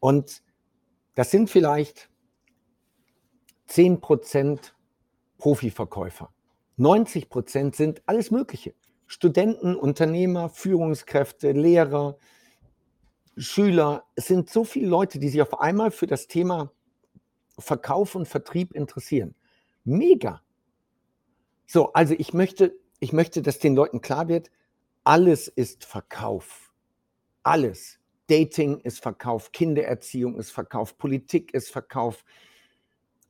[0.00, 0.42] Und
[1.14, 2.10] das sind vielleicht
[3.70, 4.58] 10%
[5.38, 6.28] Profiverkäufer.
[6.78, 8.74] 90% sind alles Mögliche.
[9.06, 12.18] Studenten, Unternehmer, Führungskräfte, Lehrer,
[13.38, 14.04] Schüler.
[14.14, 16.70] Es sind so viele Leute, die sich auf einmal für das Thema
[17.62, 19.34] Verkauf und Vertrieb interessieren.
[19.84, 20.42] Mega.
[21.66, 24.50] So, also ich möchte, ich möchte, dass den Leuten klar wird,
[25.04, 26.72] alles ist Verkauf.
[27.42, 27.98] Alles.
[28.28, 32.24] Dating ist Verkauf, Kindererziehung ist Verkauf, Politik ist Verkauf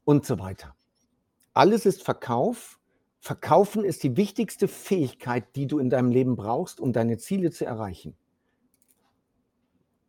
[0.04, 0.76] und so weiter.
[1.54, 2.78] Alles ist Verkauf.
[3.18, 7.64] Verkaufen ist die wichtigste Fähigkeit, die du in deinem Leben brauchst, um deine Ziele zu
[7.64, 8.16] erreichen.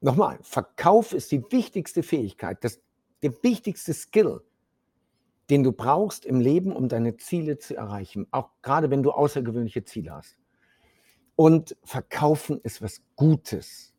[0.02, 2.82] Nochmal, Verkauf ist die wichtigste Fähigkeit, das
[3.24, 4.42] der wichtigste Skill,
[5.50, 9.84] den du brauchst im Leben, um deine Ziele zu erreichen, auch gerade wenn du außergewöhnliche
[9.84, 10.38] Ziele hast.
[11.36, 13.94] Und verkaufen ist was Gutes,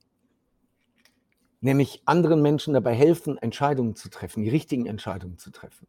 [1.60, 5.88] nämlich anderen Menschen dabei helfen, Entscheidungen zu treffen, die richtigen Entscheidungen zu treffen.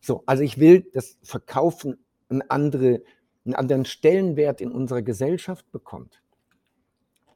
[0.00, 1.98] So, also ich will, dass Verkaufen
[2.28, 3.02] einen, andere,
[3.44, 6.22] einen anderen Stellenwert in unserer Gesellschaft bekommt.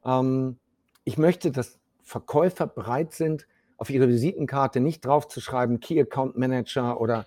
[0.04, 0.58] Ähm,
[1.04, 3.46] ich möchte, dass Verkäufer bereit sind,
[3.76, 7.26] auf ihre Visitenkarte nicht draufzuschreiben, Key Account Manager oder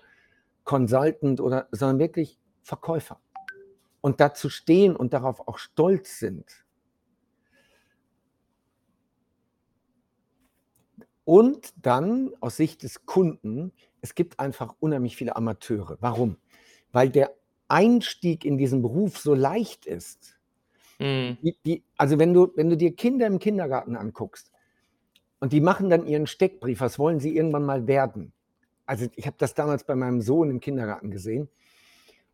[0.64, 3.20] Consultant oder, sondern wirklich Verkäufer.
[4.00, 6.64] Und dazu stehen und darauf auch stolz sind.
[11.24, 15.96] Und dann aus Sicht des Kunden, es gibt einfach unheimlich viele Amateure.
[16.00, 16.38] Warum?
[16.92, 17.34] Weil der
[17.68, 20.38] Einstieg in diesen Beruf so leicht ist.
[20.98, 21.38] Mhm.
[21.42, 24.50] Die, die, also wenn du, wenn du dir Kinder im Kindergarten anguckst,
[25.40, 28.32] und die machen dann ihren Steckbrief, was wollen sie irgendwann mal werden?
[28.84, 31.48] Also ich habe das damals bei meinem Sohn im Kindergarten gesehen.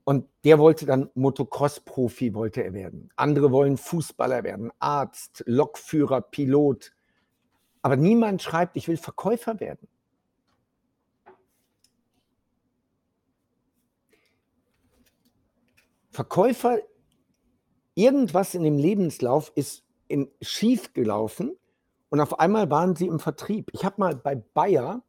[0.04, 3.11] Und der wollte dann Motocross-Profi wollte er werden.
[3.16, 6.92] Andere wollen Fußballer werden, Arzt, Lokführer, Pilot.
[7.82, 9.88] Aber niemand schreibt, ich will Verkäufer werden.
[16.11, 16.78] Verkäufer,
[17.94, 21.57] irgendwas in dem Lebenslauf ist in, schief gelaufen
[22.09, 23.70] und auf einmal waren sie im Vertrieb.
[23.72, 25.02] Ich habe mal bei Bayer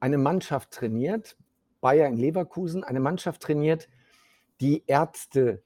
[0.00, 1.36] eine Mannschaft trainiert,
[1.80, 3.88] Bayer in Leverkusen, eine Mannschaft trainiert,
[4.60, 5.62] die Ärzte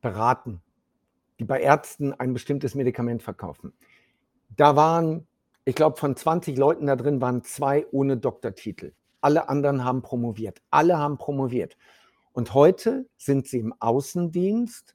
[0.00, 0.62] beraten,
[1.38, 3.72] die bei Ärzten ein bestimmtes Medikament verkaufen.
[4.56, 5.26] Da waren,
[5.64, 8.92] ich glaube, von 20 Leuten da drin waren zwei ohne Doktortitel.
[9.20, 10.62] Alle anderen haben promoviert.
[10.70, 11.76] Alle haben promoviert.
[12.32, 14.94] Und heute sind sie im Außendienst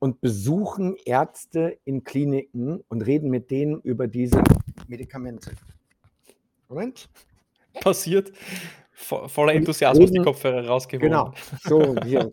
[0.00, 4.42] und besuchen Ärzte in Kliniken und reden mit denen über diese
[4.88, 5.52] Medikamente.
[6.68, 7.08] Moment.
[7.74, 8.32] Passiert.
[8.92, 11.02] Voller Enthusiasmus reden, die Kopfhörer rausgeholt.
[11.02, 11.32] Genau,
[11.62, 12.32] so hier.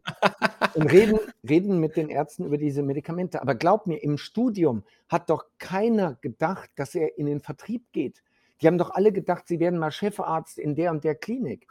[0.74, 3.42] Und reden, reden mit den Ärzten über diese Medikamente.
[3.42, 8.22] Aber glaub mir, im Studium hat doch keiner gedacht, dass er in den Vertrieb geht.
[8.62, 11.68] Die haben doch alle gedacht, sie werden mal Chefarzt in der und der Klinik.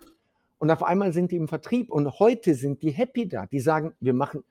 [0.58, 3.46] Und auf einmal sind die im Vertrieb und heute sind die happy da.
[3.46, 4.44] Die sagen, wir machen,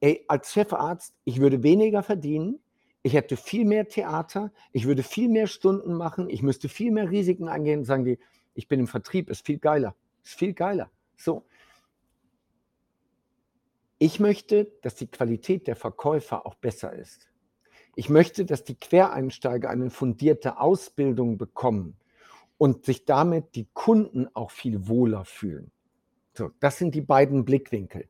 [0.00, 2.60] ey, als Chefarzt, ich würde weniger verdienen,
[3.02, 7.10] ich hätte viel mehr Theater, ich würde viel mehr Stunden machen, ich müsste viel mehr
[7.10, 8.18] Risiken eingehen, sagen die,
[8.54, 9.94] ich bin im Vertrieb, ist viel geiler,
[10.24, 10.90] ist viel geiler.
[11.16, 11.44] So.
[13.98, 17.28] Ich möchte, dass die Qualität der Verkäufer auch besser ist.
[17.94, 21.96] Ich möchte, dass die Quereinsteiger eine fundierte Ausbildung bekommen
[22.58, 25.70] und sich damit die Kunden auch viel wohler fühlen.
[26.34, 28.08] So, das sind die beiden Blickwinkel.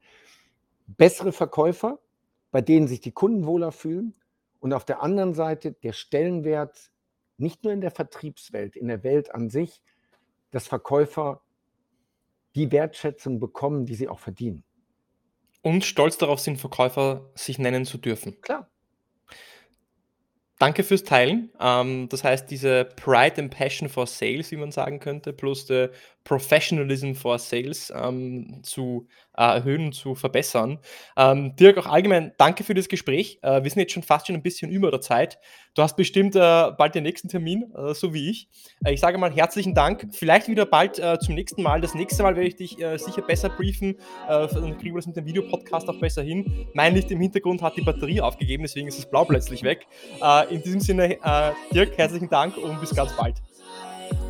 [0.97, 1.99] Bessere Verkäufer,
[2.51, 4.15] bei denen sich die Kunden wohler fühlen
[4.61, 6.91] und auf der anderen Seite der Stellenwert
[7.39, 9.83] nicht nur in der Vertriebswelt, in der Welt an sich,
[10.51, 11.43] dass Verkäufer
[12.55, 14.65] die Wertschätzung bekommen, die sie auch verdienen.
[15.63, 18.41] Und stolz darauf sind, Verkäufer sich nennen zu dürfen.
[18.41, 18.71] Klar.
[20.59, 21.51] Danke fürs Teilen.
[21.61, 25.91] Ähm, das heißt, diese Pride and Passion for Sales, wie man sagen könnte, plus der
[26.25, 30.79] Professionalism for Sales ähm, zu erhöhen und zu verbessern.
[31.17, 33.39] Ähm, Dirk, auch allgemein danke für das Gespräch.
[33.43, 35.39] Äh, wir sind jetzt schon fast schon ein bisschen über der Zeit.
[35.77, 38.49] Du hast bestimmt äh, bald den nächsten Termin, äh, so wie ich.
[38.83, 40.09] Äh, ich sage mal herzlichen Dank.
[40.13, 41.83] Vielleicht wieder bald äh, zum nächsten Mal.
[41.83, 43.97] Das nächste Mal werde ich dich sicher besser briefen.
[44.29, 46.69] dann kriegen wir das mit dem Videopodcast auch besser hin.
[46.75, 49.87] Mein Licht im Hintergrund hat die Batterie aufgegeben, deswegen ist das Blau plötzlich weg.
[50.51, 51.19] in diesem Sinne,
[51.73, 53.37] Dirk, herzlichen Dank und bis ganz bald.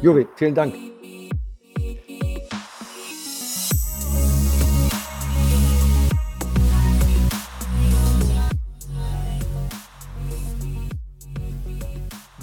[0.03, 0.96] Juri, vielen Dank.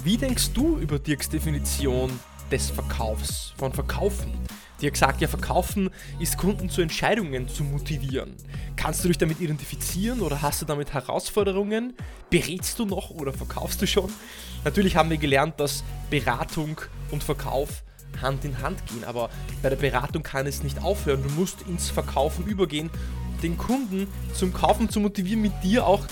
[0.04, 2.10] Wie denkst du über Dirks Definition
[2.50, 4.34] des Verkaufs, von Verkaufen?
[4.82, 5.88] Dirk sagt ja, Verkaufen
[6.20, 8.34] ist Kunden zu Entscheidungen zu motivieren.
[8.76, 11.94] Kannst du dich damit identifizieren oder hast du damit Herausforderungen?
[12.28, 14.12] Berätst du noch oder verkaufst du schon?
[14.62, 17.82] Natürlich haben wir gelernt, dass Beratung und Verkauf
[18.20, 19.30] Hand in Hand gehen, aber
[19.62, 21.22] bei der Beratung kann es nicht aufhören.
[21.22, 22.90] Du musst ins Verkaufen übergehen,
[23.42, 26.04] den Kunden zum Kaufen zu motivieren, mit dir auch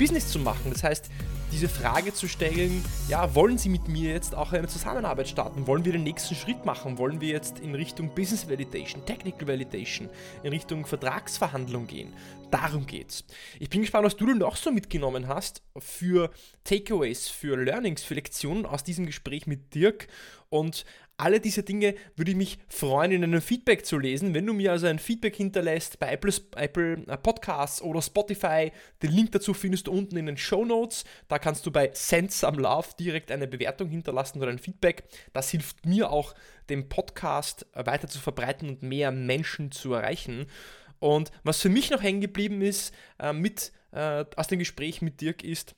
[0.00, 0.70] Business zu machen.
[0.72, 1.10] Das heißt,
[1.52, 5.66] diese Frage zu stellen, ja, wollen Sie mit mir jetzt auch eine Zusammenarbeit starten?
[5.66, 6.96] Wollen wir den nächsten Schritt machen?
[6.96, 10.08] Wollen wir jetzt in Richtung Business Validation, Technical Validation,
[10.42, 12.14] in Richtung Vertragsverhandlung gehen?
[12.50, 13.26] Darum geht's.
[13.58, 16.30] Ich bin gespannt, was du noch so mitgenommen hast für
[16.64, 20.08] Takeaways, für Learnings, für Lektionen aus diesem Gespräch mit Dirk
[20.48, 20.86] und
[21.20, 24.34] alle diese Dinge würde ich mich freuen, in einem Feedback zu lesen.
[24.34, 29.12] Wenn du mir also ein Feedback hinterlässt bei Apple, Apple äh, Podcasts oder Spotify, den
[29.12, 31.04] Link dazu findest du unten in den Show Notes.
[31.28, 35.04] Da kannst du bei Sense am Lauf direkt eine Bewertung hinterlassen oder ein Feedback.
[35.32, 36.34] Das hilft mir auch,
[36.68, 40.46] den Podcast äh, weiter zu verbreiten und mehr Menschen zu erreichen.
[41.00, 45.20] Und was für mich noch hängen geblieben ist äh, mit, äh, aus dem Gespräch mit
[45.20, 45.74] Dirk ist,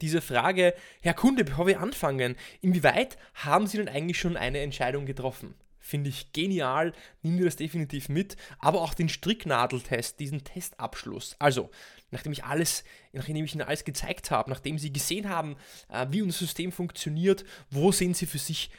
[0.00, 5.06] diese Frage, Herr Kunde, bevor wir anfangen, inwieweit haben Sie denn eigentlich schon eine Entscheidung
[5.06, 5.54] getroffen?
[5.78, 6.92] Finde ich genial,
[7.22, 11.36] nimm dir das definitiv mit, aber auch den Stricknadeltest, diesen Testabschluss.
[11.38, 11.70] Also,
[12.10, 12.82] nachdem ich alles,
[13.12, 15.56] nachdem ich Ihnen alles gezeigt habe, nachdem Sie gesehen haben,
[15.88, 18.70] äh, wie unser System funktioniert, wo sehen Sie für sich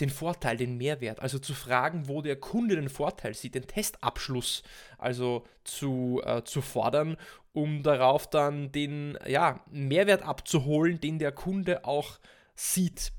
[0.00, 4.62] den Vorteil, den Mehrwert, also zu fragen, wo der Kunde den Vorteil sieht, den Testabschluss
[4.98, 7.16] also zu, äh, zu fordern,
[7.52, 12.18] um darauf dann den ja, Mehrwert abzuholen, den der Kunde auch
[12.54, 13.12] sieht.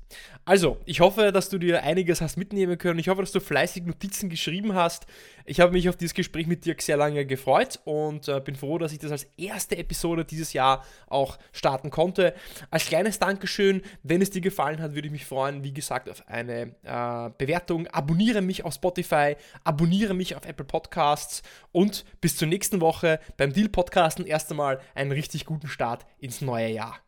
[0.44, 3.00] Also, ich hoffe, dass du dir einiges hast mitnehmen können.
[3.00, 5.06] Ich hoffe, dass du fleißig Notizen geschrieben hast.
[5.44, 8.78] Ich habe mich auf dieses Gespräch mit Dirk sehr lange gefreut und äh, bin froh,
[8.78, 12.34] dass ich das als erste Episode dieses Jahr auch starten konnte.
[12.70, 16.26] Als kleines Dankeschön, wenn es dir gefallen hat, würde ich mich freuen, wie gesagt, auf
[16.28, 17.88] eine äh, Bewertung.
[17.88, 23.52] Abonniere mich auf Spotify, abonniere mich auf Apple Podcasts und bis zur nächsten Woche beim
[23.52, 27.05] Deal Podcasten erst einmal einen richtig guten Start ins neue Jahr.